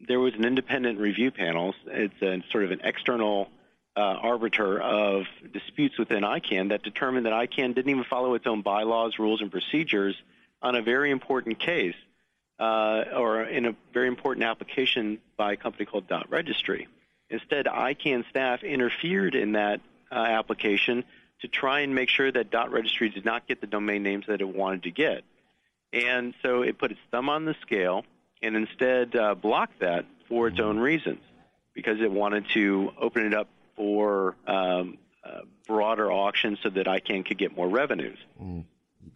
there 0.00 0.20
was 0.20 0.34
an 0.34 0.44
independent 0.44 0.98
review 0.98 1.30
panel. 1.30 1.74
It's 1.86 2.20
a, 2.22 2.42
sort 2.50 2.64
of 2.64 2.72
an 2.72 2.80
external 2.82 3.48
uh, 3.96 4.00
arbiter 4.00 4.80
of 4.80 5.26
disputes 5.52 5.98
within 5.98 6.22
ICANN 6.22 6.70
that 6.70 6.82
determined 6.82 7.26
that 7.26 7.32
ICANN 7.32 7.74
didn't 7.74 7.90
even 7.90 8.04
follow 8.04 8.34
its 8.34 8.46
own 8.46 8.62
bylaws, 8.62 9.18
rules, 9.18 9.40
and 9.42 9.50
procedures 9.50 10.16
on 10.62 10.74
a 10.74 10.82
very 10.82 11.10
important 11.10 11.58
case 11.58 11.94
uh, 12.58 13.04
or 13.14 13.42
in 13.42 13.66
a 13.66 13.74
very 13.92 14.08
important 14.08 14.44
application 14.44 15.18
by 15.36 15.52
a 15.52 15.56
company 15.56 15.84
called 15.84 16.06
Dot 16.06 16.30
Registry. 16.30 16.88
Instead, 17.28 17.66
ICANN 17.66 18.28
staff 18.30 18.62
interfered 18.62 19.34
in 19.34 19.52
that 19.52 19.80
uh, 20.10 20.14
application 20.14 21.04
to 21.40 21.48
try 21.48 21.80
and 21.80 21.94
make 21.94 22.08
sure 22.08 22.30
that 22.30 22.50
Dot 22.50 22.70
Registry 22.70 23.08
did 23.08 23.24
not 23.24 23.46
get 23.48 23.60
the 23.60 23.66
domain 23.66 24.02
names 24.02 24.26
that 24.28 24.40
it 24.40 24.48
wanted 24.48 24.84
to 24.84 24.90
get. 24.90 25.24
And 25.92 26.34
so 26.42 26.62
it 26.62 26.78
put 26.78 26.92
its 26.92 27.00
thumb 27.10 27.28
on 27.28 27.44
the 27.44 27.54
scale 27.62 28.04
and 28.42 28.56
instead 28.56 29.16
uh, 29.16 29.34
blocked 29.34 29.80
that 29.80 30.06
for 30.28 30.48
its 30.48 30.60
own 30.60 30.78
reasons 30.78 31.20
because 31.74 32.00
it 32.00 32.10
wanted 32.10 32.48
to 32.50 32.92
open 32.98 33.26
it 33.26 33.34
up 33.34 33.48
for 33.76 34.36
um, 34.46 34.98
uh, 35.24 35.40
broader 35.66 36.10
auctions 36.10 36.58
so 36.62 36.70
that 36.70 36.86
ICANN 36.86 37.26
could 37.26 37.38
get 37.38 37.56
more 37.56 37.68
revenues. 37.68 38.18
Mm, 38.42 38.64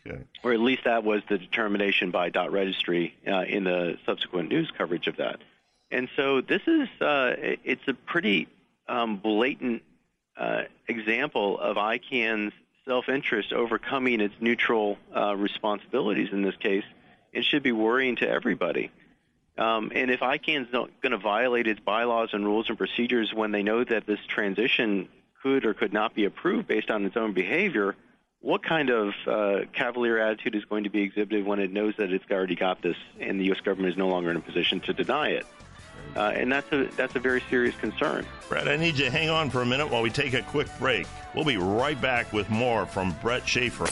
okay. 0.07 0.21
Or 0.42 0.53
at 0.53 0.61
least 0.61 0.85
that 0.85 1.05
was 1.05 1.23
the 1.29 1.38
determination 1.38 2.11
by 2.11 2.31
Dot 2.31 2.53
Registry 2.53 3.14
uh, 3.27 3.42
in 3.42 3.64
the 3.64 3.99
subsequent 4.07 4.51
news 4.51 4.71
coverage 4.77 5.07
of 5.07 5.16
that. 5.16 5.40
And 5.90 6.09
so 6.16 6.40
this 6.40 6.62
is 6.66 6.88
uh, 7.01 7.35
it's 7.38 7.87
a 7.87 7.95
pretty 7.95 8.49
um, 8.88 9.19
blatant 9.19 9.83
uh, 10.37 10.62
example 10.88 11.59
of 11.59 11.77
ICANN's 11.77 12.53
self-interest 12.87 13.53
overcoming 13.53 14.21
its 14.21 14.35
neutral 14.40 14.99
uh, 15.14 15.35
responsibilities 15.37 16.29
in 16.33 16.42
this 16.42 16.57
case, 16.57 16.85
and 17.35 17.45
should 17.45 17.62
be 17.62 17.73
worrying 17.73 18.16
to 18.16 18.29
everybody. 18.29 18.90
Um, 19.59 19.90
and 19.95 20.11
if 20.11 20.21
ICANN's 20.21 20.73
not 20.73 20.90
going 21.01 21.12
to 21.12 21.19
violate 21.19 21.66
its 21.66 21.81
bylaws 21.81 22.31
and 22.33 22.45
rules 22.45 22.69
and 22.69 22.77
procedures 22.77 23.33
when 23.33 23.53
they 23.53 23.62
know 23.62 23.85
that 23.85 24.07
this 24.07 24.21
transition 24.29 25.09
could 25.42 25.64
or 25.64 25.73
could 25.75 25.92
not 25.92 26.14
be 26.14 26.25
approved 26.25 26.66
based 26.69 26.90
on 26.90 27.05
its 27.07 27.16
own 27.16 27.33
behavior, 27.33 27.95
what 28.40 28.62
kind 28.62 28.90
of 28.90 29.14
uh, 29.27 29.61
cavalier 29.73 30.19
attitude 30.19 30.55
is 30.55 30.64
going 30.66 30.85
to 30.85 30.90
be 30.90 31.03
exhibited 31.03 31.47
when 31.47 31.59
it 31.59 31.73
knows 31.73 31.95
that 31.97 32.12
it's 32.12 32.25
already 32.31 32.55
got 32.55 32.83
this 32.83 32.97
and 33.19 33.40
the 33.40 33.47
U.S. 33.47 33.61
government 33.61 33.92
is 33.92 33.99
no 33.99 34.09
longer 34.09 34.31
in 34.31 34.37
a 34.37 34.40
position 34.40 34.81
to 34.81 34.92
deny 34.92 35.31
it? 35.31 35.47
Uh, 36.14 36.33
and 36.35 36.51
that's 36.53 36.71
a 36.73 36.85
that's 36.97 37.14
a 37.16 37.19
very 37.19 37.42
serious 37.51 37.75
concern. 37.77 38.25
Brett, 38.49 38.69
I 38.69 38.77
need 38.77 38.97
you 38.97 39.07
to 39.07 39.11
hang 39.11 39.29
on 39.29 39.51
for 39.51 39.62
a 39.62 39.66
minute 39.66 39.90
while 39.90 40.03
we 40.03 40.11
take 40.11 40.35
a 40.35 40.42
quick 40.42 40.69
break. 40.79 41.07
We'll 41.35 41.45
be 41.45 41.57
right 41.57 42.01
back 42.01 42.33
with 42.33 42.49
more 42.49 42.87
from 42.87 43.14
Brett 43.21 43.47
Schaefer. 43.47 43.88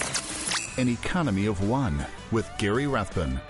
An 0.80 0.88
Economy 0.88 1.46
of 1.46 1.68
One 1.68 2.04
with 2.30 2.48
Gary 2.58 2.86
Rathbun. 2.86 3.40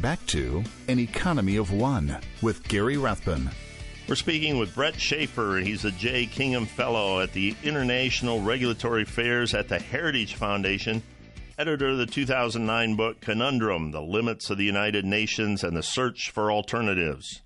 Back 0.00 0.24
to 0.28 0.64
An 0.88 0.98
Economy 0.98 1.56
of 1.56 1.72
One 1.72 2.16
with 2.40 2.66
Gary 2.66 2.96
Rathbun. 2.96 3.50
We're 4.08 4.14
speaking 4.14 4.56
with 4.56 4.74
Brett 4.74 4.98
Schaefer. 4.98 5.58
He's 5.58 5.84
a 5.84 5.90
Jay 5.90 6.24
Kingham 6.24 6.64
Fellow 6.64 7.20
at 7.20 7.34
the 7.34 7.54
International 7.62 8.40
Regulatory 8.40 9.02
Affairs 9.02 9.52
at 9.52 9.68
the 9.68 9.78
Heritage 9.78 10.36
Foundation, 10.36 11.02
editor 11.58 11.88
of 11.88 11.98
the 11.98 12.06
2009 12.06 12.96
book 12.96 13.20
Conundrum 13.20 13.90
The 13.90 14.00
Limits 14.00 14.48
of 14.48 14.56
the 14.56 14.64
United 14.64 15.04
Nations 15.04 15.62
and 15.62 15.76
the 15.76 15.82
Search 15.82 16.30
for 16.30 16.50
Alternatives. 16.50 17.42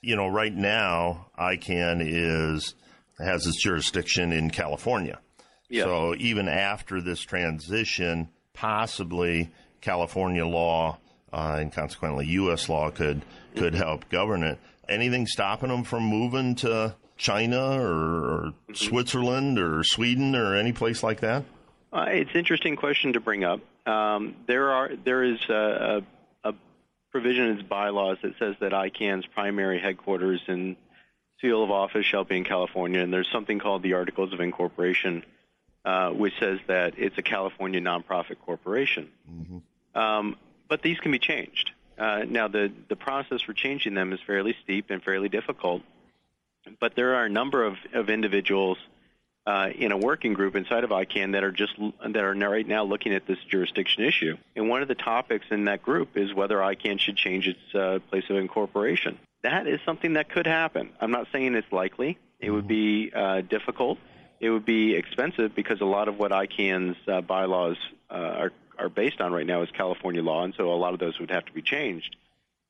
You 0.00 0.16
know, 0.16 0.28
right 0.28 0.54
now, 0.54 1.26
ICANN 1.38 2.00
is 2.00 2.74
has 3.18 3.46
its 3.46 3.62
jurisdiction 3.62 4.32
in 4.32 4.48
California. 4.48 5.20
Yeah. 5.68 5.84
So 5.84 6.14
even 6.16 6.48
after 6.48 7.02
this 7.02 7.20
transition, 7.20 8.30
possibly 8.54 9.50
California 9.82 10.46
law 10.46 10.98
uh, 11.32 11.56
and 11.58 11.72
consequently 11.72 12.26
U.S. 12.26 12.68
law 12.68 12.90
could 12.90 13.22
could 13.56 13.74
help 13.74 14.08
govern 14.08 14.42
it. 14.42 14.58
Anything 14.88 15.26
stopping 15.26 15.68
them 15.68 15.84
from 15.84 16.04
moving 16.04 16.54
to 16.56 16.94
China 17.16 17.80
or, 17.80 17.84
or 17.84 18.40
mm-hmm. 18.42 18.74
Switzerland 18.74 19.58
or 19.58 19.84
Sweden 19.84 20.34
or 20.34 20.56
any 20.56 20.72
place 20.72 21.02
like 21.02 21.20
that? 21.20 21.44
Uh, 21.92 22.06
it's 22.08 22.30
an 22.30 22.38
interesting 22.38 22.76
question 22.76 23.12
to 23.12 23.20
bring 23.20 23.44
up. 23.44 23.60
Um, 23.86 24.36
there 24.46 24.70
are 24.70 24.90
there 25.04 25.24
is 25.24 25.38
a, 25.48 26.02
a, 26.44 26.50
a, 26.50 26.54
provision 27.10 27.46
in 27.46 27.58
its 27.58 27.68
bylaws 27.68 28.18
that 28.22 28.38
says 28.38 28.54
that 28.60 28.72
ICANN's 28.72 29.26
primary 29.26 29.80
headquarters 29.80 30.40
and 30.46 30.76
seal 31.40 31.64
of 31.64 31.70
office 31.70 32.06
shall 32.06 32.24
be 32.24 32.36
in 32.36 32.44
California, 32.44 33.00
and 33.00 33.12
there's 33.12 33.30
something 33.32 33.58
called 33.58 33.82
the 33.82 33.94
Articles 33.94 34.32
of 34.32 34.40
Incorporation, 34.40 35.24
uh, 35.84 36.10
which 36.10 36.34
says 36.38 36.60
that 36.68 36.94
it's 36.98 37.18
a 37.18 37.22
California 37.22 37.80
nonprofit 37.80 38.38
corporation. 38.44 39.10
Mm-hmm. 39.28 39.98
Um, 39.98 40.36
but 40.70 40.80
these 40.80 40.98
can 41.00 41.12
be 41.12 41.18
changed. 41.18 41.72
Uh, 41.98 42.24
now, 42.26 42.48
the, 42.48 42.72
the 42.88 42.96
process 42.96 43.42
for 43.42 43.52
changing 43.52 43.92
them 43.92 44.14
is 44.14 44.20
fairly 44.26 44.56
steep 44.64 44.86
and 44.88 45.02
fairly 45.02 45.28
difficult, 45.28 45.82
but 46.78 46.94
there 46.94 47.16
are 47.16 47.26
a 47.26 47.28
number 47.28 47.62
of, 47.62 47.76
of 47.92 48.08
individuals 48.08 48.78
uh, 49.46 49.68
in 49.74 49.92
a 49.92 49.96
working 49.96 50.32
group 50.32 50.54
inside 50.54 50.84
of 50.84 50.90
ICANN 50.90 51.32
that 51.32 51.42
are 51.42 51.50
just 51.50 51.74
that 51.78 52.22
are 52.22 52.34
right 52.34 52.66
now 52.66 52.84
looking 52.84 53.12
at 53.14 53.26
this 53.26 53.38
jurisdiction 53.50 54.04
issue. 54.04 54.36
And 54.54 54.68
one 54.68 54.80
of 54.80 54.88
the 54.88 54.94
topics 54.94 55.46
in 55.50 55.64
that 55.64 55.82
group 55.82 56.16
is 56.16 56.32
whether 56.32 56.58
ICANN 56.58 57.00
should 57.00 57.16
change 57.16 57.48
its 57.48 57.74
uh, 57.74 57.98
place 58.10 58.24
of 58.30 58.36
incorporation. 58.36 59.18
That 59.42 59.66
is 59.66 59.80
something 59.84 60.14
that 60.14 60.28
could 60.28 60.46
happen. 60.46 60.90
I'm 61.00 61.10
not 61.10 61.26
saying 61.32 61.54
it's 61.54 61.72
likely. 61.72 62.18
It 62.38 62.50
would 62.50 62.68
be 62.68 63.10
uh, 63.14 63.40
difficult. 63.40 63.98
It 64.38 64.50
would 64.50 64.64
be 64.64 64.94
expensive 64.94 65.54
because 65.54 65.80
a 65.80 65.86
lot 65.86 66.08
of 66.08 66.18
what 66.18 66.32
ICANN's 66.32 66.96
uh, 67.08 67.20
bylaws 67.22 67.76
uh, 68.10 68.14
are 68.14 68.52
are 68.80 68.88
based 68.88 69.20
on 69.20 69.32
right 69.32 69.46
now 69.46 69.62
is 69.62 69.70
California 69.70 70.22
law, 70.22 70.42
and 70.44 70.54
so 70.56 70.72
a 70.72 70.74
lot 70.74 70.94
of 70.94 71.00
those 71.00 71.18
would 71.18 71.30
have 71.30 71.44
to 71.46 71.52
be 71.52 71.62
changed. 71.62 72.16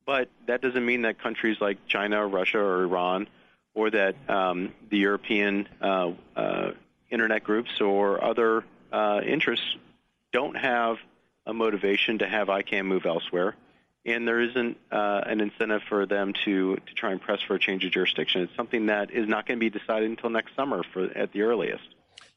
But 0.06 0.28
that 0.46 0.60
doesn't 0.60 0.84
mean 0.84 1.02
that 1.02 1.22
countries 1.22 1.58
like 1.60 1.86
China 1.86 2.24
or 2.24 2.28
Russia 2.28 2.58
or 2.58 2.82
Iran 2.82 3.28
or 3.74 3.90
that 3.90 4.16
um, 4.28 4.72
the 4.90 4.98
European 4.98 5.68
uh, 5.80 6.12
uh, 6.36 6.70
internet 7.10 7.44
groups 7.44 7.80
or 7.80 8.22
other 8.22 8.64
uh, 8.92 9.20
interests 9.24 9.76
don't 10.32 10.56
have 10.56 10.96
a 11.46 11.54
motivation 11.54 12.18
to 12.18 12.28
have 12.28 12.48
ICANN 12.48 12.86
move 12.86 13.06
elsewhere, 13.06 13.54
and 14.04 14.26
there 14.26 14.40
isn't 14.40 14.76
uh, 14.90 15.22
an 15.26 15.40
incentive 15.40 15.82
for 15.88 16.06
them 16.06 16.32
to 16.44 16.76
to 16.76 16.94
try 16.94 17.12
and 17.12 17.20
press 17.20 17.40
for 17.42 17.54
a 17.54 17.58
change 17.58 17.84
of 17.84 17.92
jurisdiction. 17.92 18.42
It's 18.42 18.56
something 18.56 18.86
that 18.86 19.10
is 19.10 19.28
not 19.28 19.46
going 19.46 19.58
to 19.58 19.70
be 19.70 19.70
decided 19.70 20.10
until 20.10 20.30
next 20.30 20.54
summer, 20.54 20.82
for 20.92 21.04
at 21.16 21.32
the 21.32 21.42
earliest. 21.42 21.88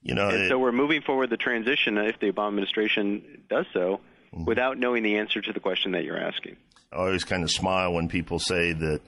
You 0.04 0.16
know, 0.16 0.30
and 0.30 0.44
it, 0.44 0.50
so 0.50 0.60
we're 0.60 0.74
moving 0.74 1.02
forward 1.02 1.30
the 1.30 1.38
transition 1.38 1.98
if 1.98 2.20
the 2.20 2.32
Obama 2.32 2.50
administration 2.50 3.44
does 3.50 3.66
so 3.74 4.02
mm-hmm. 4.34 4.46
without 4.46 4.78
knowing 4.78 5.04
the 5.04 5.18
answer 5.18 5.42
to 5.42 5.54
the 5.54 5.60
question 5.60 5.94
that 5.94 6.04
you're 6.04 6.20
asking. 6.20 6.58
I 6.92 6.98
always 6.98 7.24
kind 7.24 7.44
of 7.44 7.50
smile 7.50 7.94
when 7.94 8.10
people 8.10 8.38
say 8.38 8.74
that 8.74 9.02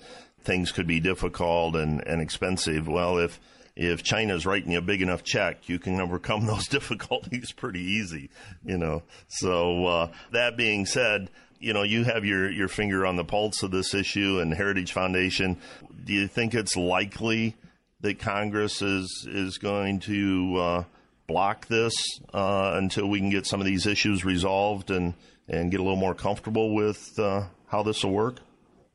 things 0.43 0.71
could 0.71 0.87
be 0.87 0.99
difficult 0.99 1.75
and, 1.75 2.01
and 2.07 2.21
expensive. 2.21 2.87
Well, 2.87 3.17
if 3.17 3.39
if 3.75 4.03
China's 4.03 4.45
writing 4.45 4.71
you 4.71 4.77
a 4.77 4.81
big 4.81 5.01
enough 5.01 5.23
check, 5.23 5.67
you 5.67 5.79
can 5.79 5.99
overcome 5.99 6.45
those 6.47 6.67
difficulties 6.67 7.51
pretty 7.51 7.81
easy, 7.81 8.29
you 8.63 8.77
know. 8.77 9.03
So 9.27 9.85
uh, 9.85 10.11
that 10.31 10.55
being 10.55 10.85
said, 10.85 11.29
you 11.59 11.73
know, 11.73 11.83
you 11.83 12.03
have 12.03 12.23
your, 12.25 12.49
your 12.49 12.67
finger 12.67 13.05
on 13.05 13.15
the 13.15 13.23
pulse 13.25 13.63
of 13.63 13.71
this 13.71 13.93
issue 13.93 14.39
and 14.39 14.53
Heritage 14.53 14.93
Foundation. 14.93 15.57
Do 16.03 16.13
you 16.13 16.27
think 16.27 16.53
it's 16.53 16.77
likely 16.77 17.55
that 18.01 18.19
Congress 18.19 18.81
is 18.81 19.27
is 19.29 19.57
going 19.57 19.99
to 20.01 20.55
uh, 20.57 20.83
block 21.27 21.67
this 21.67 21.93
uh, 22.33 22.73
until 22.75 23.07
we 23.07 23.19
can 23.19 23.29
get 23.29 23.45
some 23.45 23.59
of 23.59 23.65
these 23.65 23.85
issues 23.85 24.25
resolved 24.25 24.91
and 24.91 25.13
and 25.47 25.71
get 25.71 25.79
a 25.79 25.83
little 25.83 25.97
more 25.97 26.15
comfortable 26.15 26.73
with 26.73 27.17
uh, 27.19 27.43
how 27.67 27.83
this 27.83 28.03
will 28.03 28.11
work? 28.11 28.39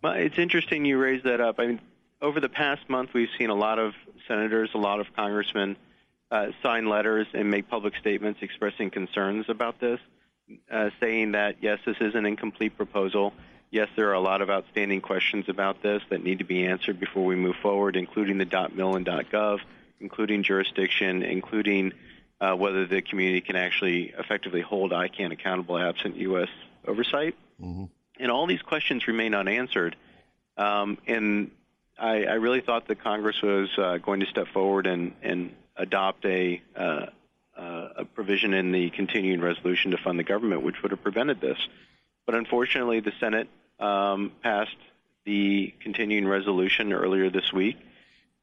Well, 0.03 0.15
it's 0.15 0.39
interesting 0.39 0.85
you 0.85 0.99
raise 0.99 1.23
that 1.25 1.41
up. 1.41 1.57
I 1.59 1.67
mean, 1.67 1.81
over 2.23 2.41
the 2.41 2.49
past 2.49 2.89
month, 2.89 3.11
we've 3.15 3.29
seen 3.39 3.51
a 3.51 3.55
lot 3.55 3.79
of 3.79 3.95
senators, 4.27 4.71
a 4.75 4.79
lot 4.79 5.01
of 5.01 5.07
congressmen 5.15 5.77
uh, 6.31 6.49
sign 6.63 6.89
letters 6.89 7.27
and 7.35 7.51
make 7.51 7.69
public 7.69 7.95
statements 7.97 8.41
expressing 8.43 8.91
concerns 8.91 9.47
about 9.49 9.81
this, 9.81 10.01
uh, 10.71 10.91
saying 11.01 11.33
that 11.33 11.57
yes, 11.61 11.79
this 11.85 11.97
is 12.01 12.15
an 12.15 12.27
incomplete 12.27 12.77
proposal 12.77 13.33
yes, 13.71 13.89
there 13.97 14.09
are 14.09 14.15
a 14.15 14.21
lot 14.21 14.43
of 14.43 14.51
outstanding 14.51 15.01
questions 15.01 15.49
about 15.49 15.83
this 15.83 16.03
that 16.11 16.23
need 16.23 16.39
to 16.39 16.45
be 16.45 16.67
answered 16.67 16.99
before 17.01 17.25
we 17.25 17.37
move 17.37 17.57
forward, 17.63 17.97
including 17.97 18.39
the 18.39 18.69
.mil 18.75 18.97
and 18.97 19.07
.gov, 19.07 19.61
including 20.01 20.43
jurisdiction, 20.43 21.23
including 21.23 21.93
uh, 22.41 22.55
whether 22.55 22.87
the 22.87 23.03
community 23.03 23.41
can 23.41 23.57
actually 23.57 24.15
effectively 24.19 24.61
hold 24.61 24.93
ICANN 24.93 25.33
accountable 25.33 25.79
absent 25.79 26.17
U.S. 26.17 26.49
oversight. 26.87 27.35
Mm-hmm. 27.61 27.85
And 28.19 28.31
all 28.31 28.47
these 28.47 28.63
questions 28.63 29.07
remain 29.07 29.35
unanswered. 29.35 29.97
Um, 30.57 30.99
and 31.07 31.51
I, 31.99 32.25
I, 32.25 32.35
really 32.35 32.61
thought 32.61 32.89
that 32.89 33.03
Congress 33.03 33.41
was 33.43 33.71
uh, 33.79 33.97
going 33.99 34.21
to 34.21 34.27
step 34.27 34.49
forward 34.49 34.87
and, 34.87 35.15
and 35.23 35.55
adopt 35.77 36.25
a, 36.27 36.61
uh, 36.77 37.07
uh 37.57 37.89
a 37.97 38.05
provision 38.05 38.53
in 38.53 38.73
the 38.73 38.91
continuing 38.91 39.41
resolution 39.41 39.93
to 39.93 39.97
fund 39.97 40.19
the 40.19 40.25
government, 40.25 40.63
which 40.63 40.83
would 40.83 40.91
have 40.91 41.03
prevented 41.03 41.41
this. 41.41 41.57
But 42.27 42.35
unfortunately, 42.35 43.01
the 43.01 43.13
Senate 43.21 43.49
um, 43.81 44.33
passed 44.43 44.77
the 45.25 45.75
continuing 45.81 46.27
resolution 46.27 46.93
earlier 46.93 47.31
this 47.31 47.53
week, 47.53 47.77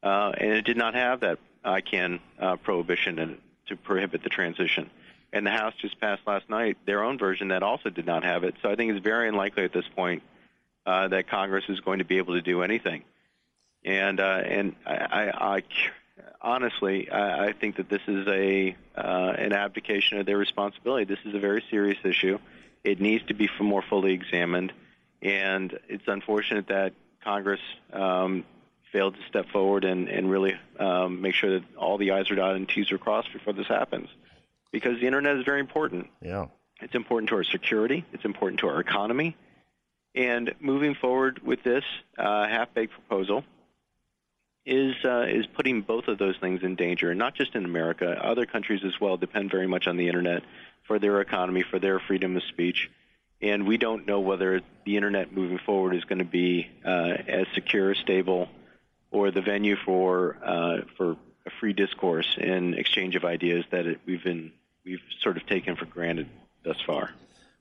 uh, 0.02 0.32
and 0.36 0.52
it 0.52 0.64
did 0.64 0.76
not 0.76 0.94
have 0.94 1.20
that 1.20 1.38
ICANN 1.64 2.20
uh, 2.40 2.56
prohibition 2.56 3.18
in, 3.18 3.38
to 3.66 3.76
prohibit 3.76 4.22
the 4.22 4.28
transition. 4.28 4.90
And 5.32 5.46
the 5.46 5.50
House 5.50 5.74
just 5.80 6.00
passed 6.00 6.22
last 6.26 6.48
night 6.48 6.78
their 6.86 7.04
own 7.04 7.18
version 7.18 7.48
that 7.48 7.62
also 7.62 7.90
did 7.90 8.06
not 8.06 8.24
have 8.24 8.44
it. 8.44 8.54
So 8.62 8.70
I 8.70 8.76
think 8.76 8.92
it's 8.92 9.04
very 9.04 9.28
unlikely 9.28 9.64
at 9.64 9.72
this 9.72 9.84
point 9.94 10.22
uh, 10.86 11.08
that 11.08 11.28
Congress 11.28 11.64
is 11.68 11.80
going 11.80 11.98
to 11.98 12.04
be 12.04 12.16
able 12.16 12.34
to 12.34 12.42
do 12.42 12.62
anything. 12.62 13.04
And 13.84 14.20
uh, 14.20 14.42
and 14.44 14.74
I, 14.86 14.94
I, 14.94 15.56
I 15.56 15.62
honestly 16.40 17.10
I, 17.10 17.48
I 17.48 17.52
think 17.52 17.76
that 17.76 17.88
this 17.88 18.00
is 18.08 18.26
a 18.26 18.74
uh, 18.96 19.34
an 19.38 19.52
abdication 19.52 20.18
of 20.18 20.26
their 20.26 20.38
responsibility. 20.38 21.04
This 21.04 21.24
is 21.26 21.34
a 21.34 21.38
very 21.38 21.62
serious 21.70 21.98
issue. 22.04 22.38
It 22.82 23.00
needs 23.00 23.24
to 23.26 23.34
be 23.34 23.50
more 23.60 23.82
fully 23.82 24.12
examined 24.12 24.72
and 25.22 25.78
it's 25.88 26.06
unfortunate 26.06 26.68
that 26.68 26.92
Congress 27.22 27.60
um, 27.92 28.44
failed 28.92 29.14
to 29.14 29.20
step 29.28 29.48
forward 29.50 29.84
and, 29.84 30.08
and 30.08 30.30
really 30.30 30.54
um, 30.78 31.20
make 31.20 31.34
sure 31.34 31.58
that 31.58 31.64
all 31.76 31.98
the 31.98 32.12
I's 32.12 32.30
are 32.30 32.36
dotted 32.36 32.56
and 32.56 32.68
T's 32.68 32.92
are 32.92 32.98
crossed 32.98 33.32
before 33.32 33.52
this 33.52 33.66
happens. 33.66 34.08
Because 34.70 35.00
the 35.00 35.06
internet 35.06 35.36
is 35.36 35.44
very 35.44 35.60
important. 35.60 36.08
Yeah. 36.20 36.46
It's 36.80 36.94
important 36.94 37.30
to 37.30 37.36
our 37.36 37.44
security. 37.44 38.04
It's 38.12 38.24
important 38.24 38.60
to 38.60 38.68
our 38.68 38.80
economy. 38.80 39.36
And 40.14 40.54
moving 40.60 40.94
forward 40.94 41.40
with 41.42 41.62
this 41.62 41.84
uh, 42.16 42.46
half-baked 42.46 42.92
proposal 42.92 43.44
is 44.64 44.94
uh, 45.04 45.24
is 45.28 45.46
putting 45.46 45.80
both 45.80 46.08
of 46.08 46.18
those 46.18 46.36
things 46.38 46.62
in 46.62 46.76
danger, 46.76 47.10
and 47.10 47.18
not 47.18 47.34
just 47.34 47.54
in 47.54 47.64
America. 47.64 48.10
Other 48.22 48.44
countries 48.44 48.82
as 48.84 49.00
well 49.00 49.16
depend 49.16 49.50
very 49.50 49.66
much 49.66 49.86
on 49.86 49.96
the 49.96 50.06
internet 50.06 50.42
for 50.86 50.98
their 50.98 51.20
economy, 51.20 51.62
for 51.62 51.78
their 51.78 51.98
freedom 51.98 52.36
of 52.36 52.42
speech. 52.44 52.90
And 53.40 53.66
we 53.66 53.76
don't 53.76 54.06
know 54.06 54.20
whether 54.20 54.60
the 54.84 54.96
internet 54.96 55.32
moving 55.32 55.58
forward 55.58 55.94
is 55.94 56.04
going 56.04 56.18
to 56.18 56.24
be 56.24 56.68
uh, 56.84 57.14
as 57.28 57.46
secure, 57.54 57.94
stable, 57.94 58.48
or 59.10 59.30
the 59.30 59.42
venue 59.42 59.76
for 59.76 60.36
uh, 60.42 60.78
for 60.96 61.12
a 61.46 61.50
free 61.60 61.72
discourse 61.72 62.36
and 62.38 62.74
exchange 62.74 63.14
of 63.14 63.24
ideas 63.24 63.64
that 63.70 63.86
it, 63.86 64.00
we've 64.06 64.24
been 64.24 64.52
we've 64.84 65.00
sort 65.20 65.36
of 65.36 65.46
taken 65.46 65.76
for 65.76 65.84
granted 65.84 66.28
thus 66.64 66.76
far. 66.86 67.10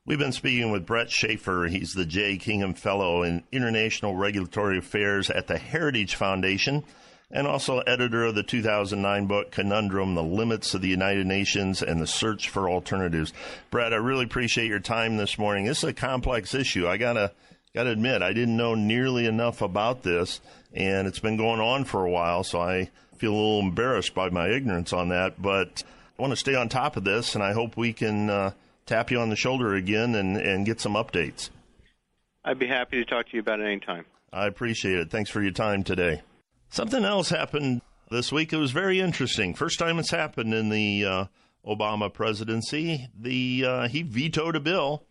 We've 0.05 0.17
been 0.17 0.31
speaking 0.31 0.71
with 0.71 0.85
Brett 0.85 1.11
Schaefer. 1.11 1.67
He's 1.67 1.93
the 1.93 2.05
Jay 2.05 2.37
Kingham 2.37 2.73
Fellow 2.73 3.23
in 3.23 3.43
International 3.51 4.15
Regulatory 4.15 4.77
Affairs 4.77 5.29
at 5.29 5.47
the 5.47 5.57
Heritage 5.57 6.15
Foundation 6.15 6.85
and 7.31 7.47
also 7.47 7.79
editor 7.79 8.25
of 8.25 8.35
the 8.35 8.43
2009 8.43 9.27
book 9.27 9.51
Conundrum 9.51 10.15
The 10.15 10.23
Limits 10.23 10.73
of 10.73 10.81
the 10.81 10.87
United 10.87 11.27
Nations 11.27 11.81
and 11.81 12.01
the 12.01 12.07
Search 12.07 12.49
for 12.49 12.69
Alternatives. 12.69 13.33
Brad, 13.69 13.93
I 13.93 13.97
really 13.97 14.25
appreciate 14.25 14.67
your 14.67 14.79
time 14.79 15.17
this 15.17 15.37
morning. 15.37 15.65
This 15.65 15.79
is 15.79 15.89
a 15.89 15.93
complex 15.93 16.53
issue. 16.53 16.87
I 16.87 16.97
got 16.97 17.13
to 17.13 17.31
got 17.73 17.83
to 17.83 17.91
admit, 17.91 18.21
I 18.21 18.33
didn't 18.33 18.57
know 18.57 18.75
nearly 18.75 19.25
enough 19.25 19.61
about 19.61 20.03
this, 20.03 20.41
and 20.73 21.07
it's 21.07 21.19
been 21.19 21.37
going 21.37 21.59
on 21.59 21.83
for 21.83 22.05
a 22.05 22.09
while, 22.09 22.43
so 22.43 22.61
I 22.61 22.89
feel 23.17 23.33
a 23.33 23.35
little 23.35 23.59
embarrassed 23.59 24.15
by 24.15 24.29
my 24.29 24.49
ignorance 24.49 24.93
on 24.93 25.09
that. 25.09 25.41
But 25.41 25.83
I 26.17 26.21
want 26.21 26.31
to 26.31 26.37
stay 26.37 26.55
on 26.55 26.69
top 26.69 26.97
of 26.97 27.03
this, 27.03 27.35
and 27.35 27.43
I 27.43 27.53
hope 27.53 27.77
we 27.77 27.93
can. 27.93 28.29
Uh, 28.29 28.51
tap 28.87 29.11
you 29.11 29.19
on 29.19 29.29
the 29.29 29.35
shoulder 29.35 29.75
again 29.75 30.15
and, 30.15 30.37
and 30.37 30.65
get 30.65 30.81
some 30.81 30.93
updates. 30.93 31.51
I'd 32.43 32.57
be 32.57 32.67
happy 32.67 32.97
to 32.97 33.05
talk 33.05 33.27
to 33.27 33.33
you 33.33 33.41
about 33.41 33.59
it 33.59 33.65
anytime. 33.65 34.05
I 34.33 34.47
appreciate 34.47 34.97
it. 34.97 35.11
Thanks 35.11 35.29
for 35.29 35.41
your 35.41 35.51
time 35.51 35.83
today. 35.83 36.21
Something 36.69 37.05
else 37.05 37.29
happened 37.29 37.81
this 38.09 38.31
week. 38.31 38.53
It 38.53 38.57
was 38.57 38.71
very 38.71 38.99
interesting. 38.99 39.53
First 39.53 39.79
time 39.79 39.99
it's 39.99 40.11
happened 40.11 40.53
in 40.53 40.69
the 40.69 41.05
uh, 41.05 41.25
Obama 41.65 42.13
presidency. 42.13 43.07
The 43.17 43.65
uh, 43.65 43.87
he 43.87 44.01
vetoed 44.03 44.55
a 44.55 44.59
bill, 44.59 45.05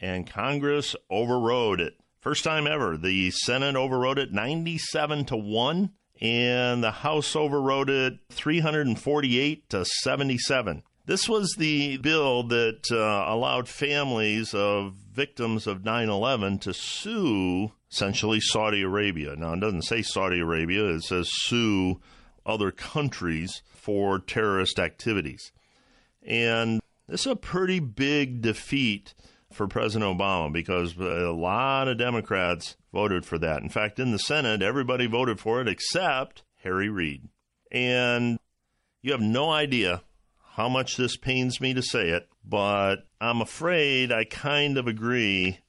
and 0.00 0.28
Congress 0.28 0.94
overrode 1.10 1.80
it. 1.80 1.94
First 2.20 2.44
time 2.44 2.66
ever. 2.66 2.96
The 2.96 3.30
Senate 3.30 3.76
overrode 3.76 4.18
it 4.18 4.32
97 4.32 5.26
to 5.26 5.36
1, 5.36 5.90
and 6.20 6.82
the 6.82 6.90
House 6.90 7.36
overrode 7.36 7.90
it 7.90 8.18
348 8.30 9.70
to 9.70 9.84
77. 9.84 10.82
This 11.08 11.26
was 11.26 11.54
the 11.56 11.96
bill 11.96 12.42
that 12.48 12.92
uh, 12.92 13.24
allowed 13.32 13.66
families 13.66 14.52
of 14.52 14.92
victims 14.92 15.66
of 15.66 15.82
9 15.82 16.06
11 16.06 16.58
to 16.58 16.74
sue 16.74 17.72
essentially 17.90 18.40
Saudi 18.40 18.82
Arabia. 18.82 19.34
Now, 19.34 19.54
it 19.54 19.60
doesn't 19.60 19.86
say 19.86 20.02
Saudi 20.02 20.40
Arabia, 20.40 20.84
it 20.88 21.04
says 21.04 21.30
sue 21.32 21.98
other 22.44 22.70
countries 22.70 23.62
for 23.74 24.18
terrorist 24.18 24.78
activities. 24.78 25.50
And 26.22 26.78
this 27.06 27.22
is 27.22 27.32
a 27.32 27.36
pretty 27.36 27.80
big 27.80 28.42
defeat 28.42 29.14
for 29.50 29.66
President 29.66 30.14
Obama 30.14 30.52
because 30.52 30.94
a 30.98 31.32
lot 31.32 31.88
of 31.88 31.96
Democrats 31.96 32.76
voted 32.92 33.24
for 33.24 33.38
that. 33.38 33.62
In 33.62 33.70
fact, 33.70 33.98
in 33.98 34.12
the 34.12 34.18
Senate, 34.18 34.60
everybody 34.60 35.06
voted 35.06 35.40
for 35.40 35.62
it 35.62 35.68
except 35.68 36.42
Harry 36.64 36.90
Reid. 36.90 37.30
And 37.72 38.38
you 39.00 39.12
have 39.12 39.22
no 39.22 39.50
idea 39.50 40.02
how 40.58 40.68
much 40.68 40.96
this 40.96 41.16
pains 41.16 41.60
me 41.60 41.72
to 41.72 41.80
say 41.80 42.08
it, 42.08 42.28
but 42.44 43.06
I'm 43.20 43.40
afraid 43.40 44.10
I 44.10 44.24
kind 44.24 44.76
of 44.76 44.88
agree 44.88 45.60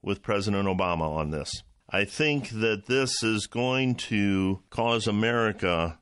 with 0.00 0.22
President 0.22 0.68
Obama 0.68 1.10
on 1.10 1.32
this. 1.32 1.64
I 1.90 2.04
think 2.04 2.50
that 2.50 2.86
this 2.86 3.24
is 3.24 3.48
going 3.48 3.96
to 3.96 4.62
cause 4.70 5.08
America 5.08 5.98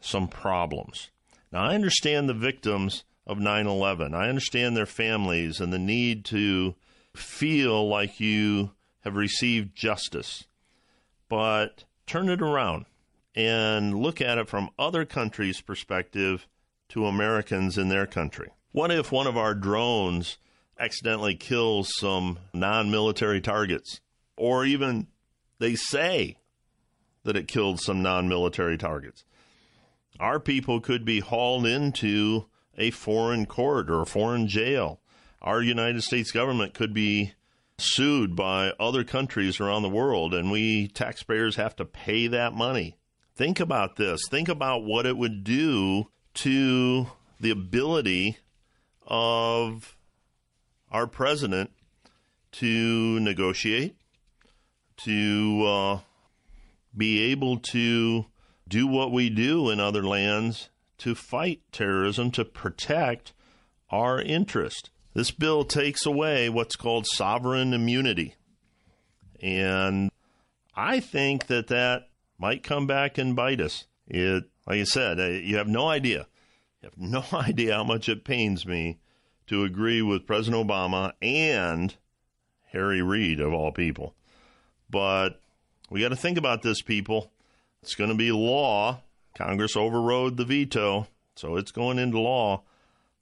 some 0.00 0.28
problems. 0.28 1.08
Now, 1.50 1.64
I 1.64 1.74
understand 1.74 2.28
the 2.28 2.34
victims 2.34 3.04
of 3.26 3.38
9 3.38 3.66
11. 3.66 4.12
I 4.12 4.28
understand 4.28 4.76
their 4.76 4.84
families 4.84 5.58
and 5.58 5.72
the 5.72 5.78
need 5.78 6.26
to 6.26 6.74
feel 7.16 7.88
like 7.88 8.20
you 8.20 8.72
have 9.00 9.16
received 9.16 9.74
justice. 9.74 10.44
But 11.30 11.84
turn 12.06 12.28
it 12.28 12.42
around 12.42 12.84
and 13.34 13.96
look 13.96 14.20
at 14.20 14.36
it 14.36 14.46
from 14.46 14.68
other 14.78 15.06
countries' 15.06 15.62
perspective 15.62 16.46
to 16.90 17.06
Americans 17.06 17.78
in 17.78 17.88
their 17.88 18.06
country. 18.06 18.50
What 18.72 18.90
if 18.90 19.12
one 19.12 19.26
of 19.26 19.36
our 19.36 19.54
drones 19.54 20.38
accidentally 20.78 21.34
kills 21.34 21.90
some 21.98 22.38
non 22.52 22.90
military 22.90 23.40
targets? 23.40 24.00
Or 24.36 24.64
even 24.64 25.08
they 25.58 25.74
say 25.74 26.38
that 27.24 27.36
it 27.36 27.48
killed 27.48 27.80
some 27.80 28.02
non 28.02 28.28
military 28.28 28.78
targets. 28.78 29.24
Our 30.20 30.40
people 30.40 30.80
could 30.80 31.04
be 31.04 31.20
hauled 31.20 31.66
into 31.66 32.46
a 32.76 32.90
foreign 32.90 33.46
court 33.46 33.90
or 33.90 34.02
a 34.02 34.06
foreign 34.06 34.48
jail. 34.48 35.00
Our 35.42 35.62
United 35.62 36.02
States 36.02 36.30
government 36.30 36.74
could 36.74 36.92
be 36.92 37.34
sued 37.78 38.34
by 38.34 38.72
other 38.80 39.04
countries 39.04 39.60
around 39.60 39.82
the 39.82 39.88
world, 39.88 40.34
and 40.34 40.50
we 40.50 40.88
taxpayers 40.88 41.56
have 41.56 41.76
to 41.76 41.84
pay 41.84 42.26
that 42.26 42.52
money. 42.52 42.96
Think 43.36 43.60
about 43.60 43.96
this. 43.96 44.20
Think 44.28 44.48
about 44.48 44.84
what 44.84 45.06
it 45.06 45.16
would 45.16 45.44
do 45.44 46.08
to 46.38 47.08
the 47.40 47.50
ability 47.50 48.38
of 49.06 49.96
our 50.90 51.06
president 51.06 51.70
to 52.52 53.18
negotiate, 53.20 53.96
to 54.98 55.64
uh, 55.66 55.98
be 56.96 57.20
able 57.30 57.58
to 57.58 58.26
do 58.68 58.86
what 58.86 59.10
we 59.10 59.30
do 59.30 59.70
in 59.70 59.80
other 59.80 60.02
lands 60.02 60.68
to 60.98 61.14
fight 61.14 61.60
terrorism, 61.72 62.30
to 62.30 62.44
protect 62.44 63.32
our 63.90 64.20
interest. 64.20 64.90
This 65.14 65.30
bill 65.30 65.64
takes 65.64 66.06
away 66.06 66.48
what's 66.48 66.76
called 66.76 67.06
sovereign 67.06 67.72
immunity. 67.72 68.34
And 69.40 70.10
I 70.74 71.00
think 71.00 71.46
that 71.46 71.68
that 71.68 72.08
might 72.38 72.62
come 72.62 72.86
back 72.86 73.18
and 73.18 73.34
bite 73.34 73.60
us. 73.60 73.86
It 74.06 74.44
like 74.68 74.80
I 74.80 74.84
said, 74.84 75.18
you 75.44 75.56
have 75.56 75.66
no 75.66 75.88
idea. 75.88 76.26
You 76.82 76.90
have 76.90 76.98
no 76.98 77.24
idea 77.32 77.74
how 77.74 77.84
much 77.84 78.08
it 78.08 78.24
pains 78.24 78.66
me 78.66 78.98
to 79.46 79.64
agree 79.64 80.02
with 80.02 80.26
President 80.26 80.68
Obama 80.68 81.12
and 81.22 81.96
Harry 82.72 83.00
Reid, 83.00 83.40
of 83.40 83.54
all 83.54 83.72
people. 83.72 84.14
But 84.90 85.40
we 85.88 86.02
got 86.02 86.10
to 86.10 86.16
think 86.16 86.36
about 86.36 86.60
this, 86.60 86.82
people. 86.82 87.32
It's 87.82 87.94
going 87.94 88.10
to 88.10 88.16
be 88.16 88.30
law. 88.30 89.00
Congress 89.34 89.74
overrode 89.74 90.36
the 90.36 90.44
veto, 90.44 91.06
so 91.34 91.56
it's 91.56 91.72
going 91.72 91.98
into 91.98 92.18
law. 92.18 92.62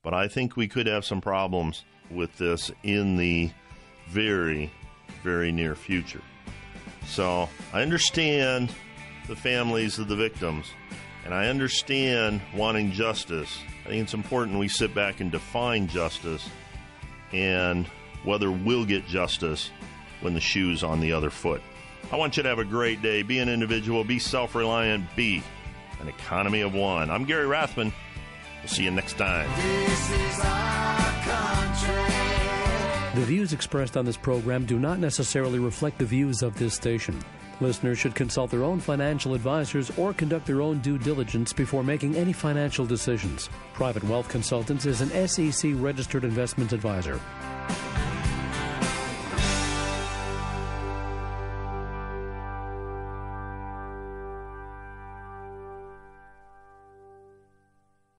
But 0.03 0.15
I 0.15 0.27
think 0.27 0.57
we 0.57 0.67
could 0.67 0.89
have 0.89 1.05
some 1.05 1.21
problems 1.21 1.85
with 2.11 2.37
this 2.39 2.73
in 2.83 3.17
the 3.17 3.51
very, 4.09 4.73
very 5.23 5.53
near 5.53 5.77
future. 5.77 6.23
So 7.07 7.49
I 7.73 7.83
understand 7.83 8.73
the 9.29 9.37
families 9.37 9.99
of 10.01 10.09
the 10.09 10.17
victims. 10.17 10.67
And 11.27 11.35
I 11.35 11.49
understand 11.49 12.41
wanting 12.55 12.93
justice. 12.93 13.59
I 13.85 13.89
think 13.89 14.05
it's 14.05 14.15
important 14.15 14.61
we 14.61 14.69
sit 14.69 14.95
back 14.95 15.19
and 15.19 15.33
define 15.33 15.89
justice 15.89 16.49
and 17.33 17.89
whether 18.23 18.49
we'll 18.49 18.85
get 18.85 19.09
justice 19.09 19.73
when 20.21 20.35
the 20.35 20.41
shoe's 20.41 20.85
on 20.85 21.01
the 21.01 21.13
other 21.13 21.31
foot. 21.31 21.63
I 22.13 22.17
want 22.17 22.37
you 22.37 22.45
to 22.45 22.49
have 22.49 22.61
a 22.61 22.65
great 22.65 23.03
day. 23.03 23.23
Be 23.23 23.41
an 23.41 23.49
individual, 23.49 24.05
be 24.05 24.21
self 24.21 24.55
reliant, 24.55 25.05
be 25.17 25.43
an 26.01 26.07
economy 26.07 26.61
of 26.61 26.75
one. 26.75 27.11
I'm 27.11 27.25
Gary 27.25 27.47
Rathbun. 27.47 27.93
We'll 28.61 28.69
see 28.69 28.85
you 28.85 28.93
next 28.93 29.19
time. 29.19 29.51
The 33.17 33.23
views 33.23 33.53
expressed 33.53 33.97
on 33.97 34.05
this 34.05 34.17
program 34.17 34.65
do 34.65 34.79
not 34.79 35.01
necessarily 35.01 35.59
reflect 35.59 35.99
the 35.99 36.05
views 36.05 36.43
of 36.43 36.57
this 36.57 36.75
station. 36.75 37.21
Listeners 37.61 37.99
should 37.99 38.15
consult 38.15 38.51
their 38.51 38.63
own 38.63 38.81
financial 38.81 39.35
advisors 39.35 39.91
or 39.97 40.13
conduct 40.13 40.47
their 40.47 40.61
own 40.61 40.79
due 40.81 40.99
diligence 40.99 41.53
before 41.53 41.83
making 41.83 42.15
any 42.15 42.33
financial 42.33 42.85
decisions. 42.85 43.49
Private 43.73 44.05
Wealth 44.05 44.29
Consultants 44.29 44.85
is 44.85 45.01
an 45.01 45.27
SEC 45.27 45.73
registered 45.77 46.25
investment 46.25 46.73
advisor. 46.73 47.19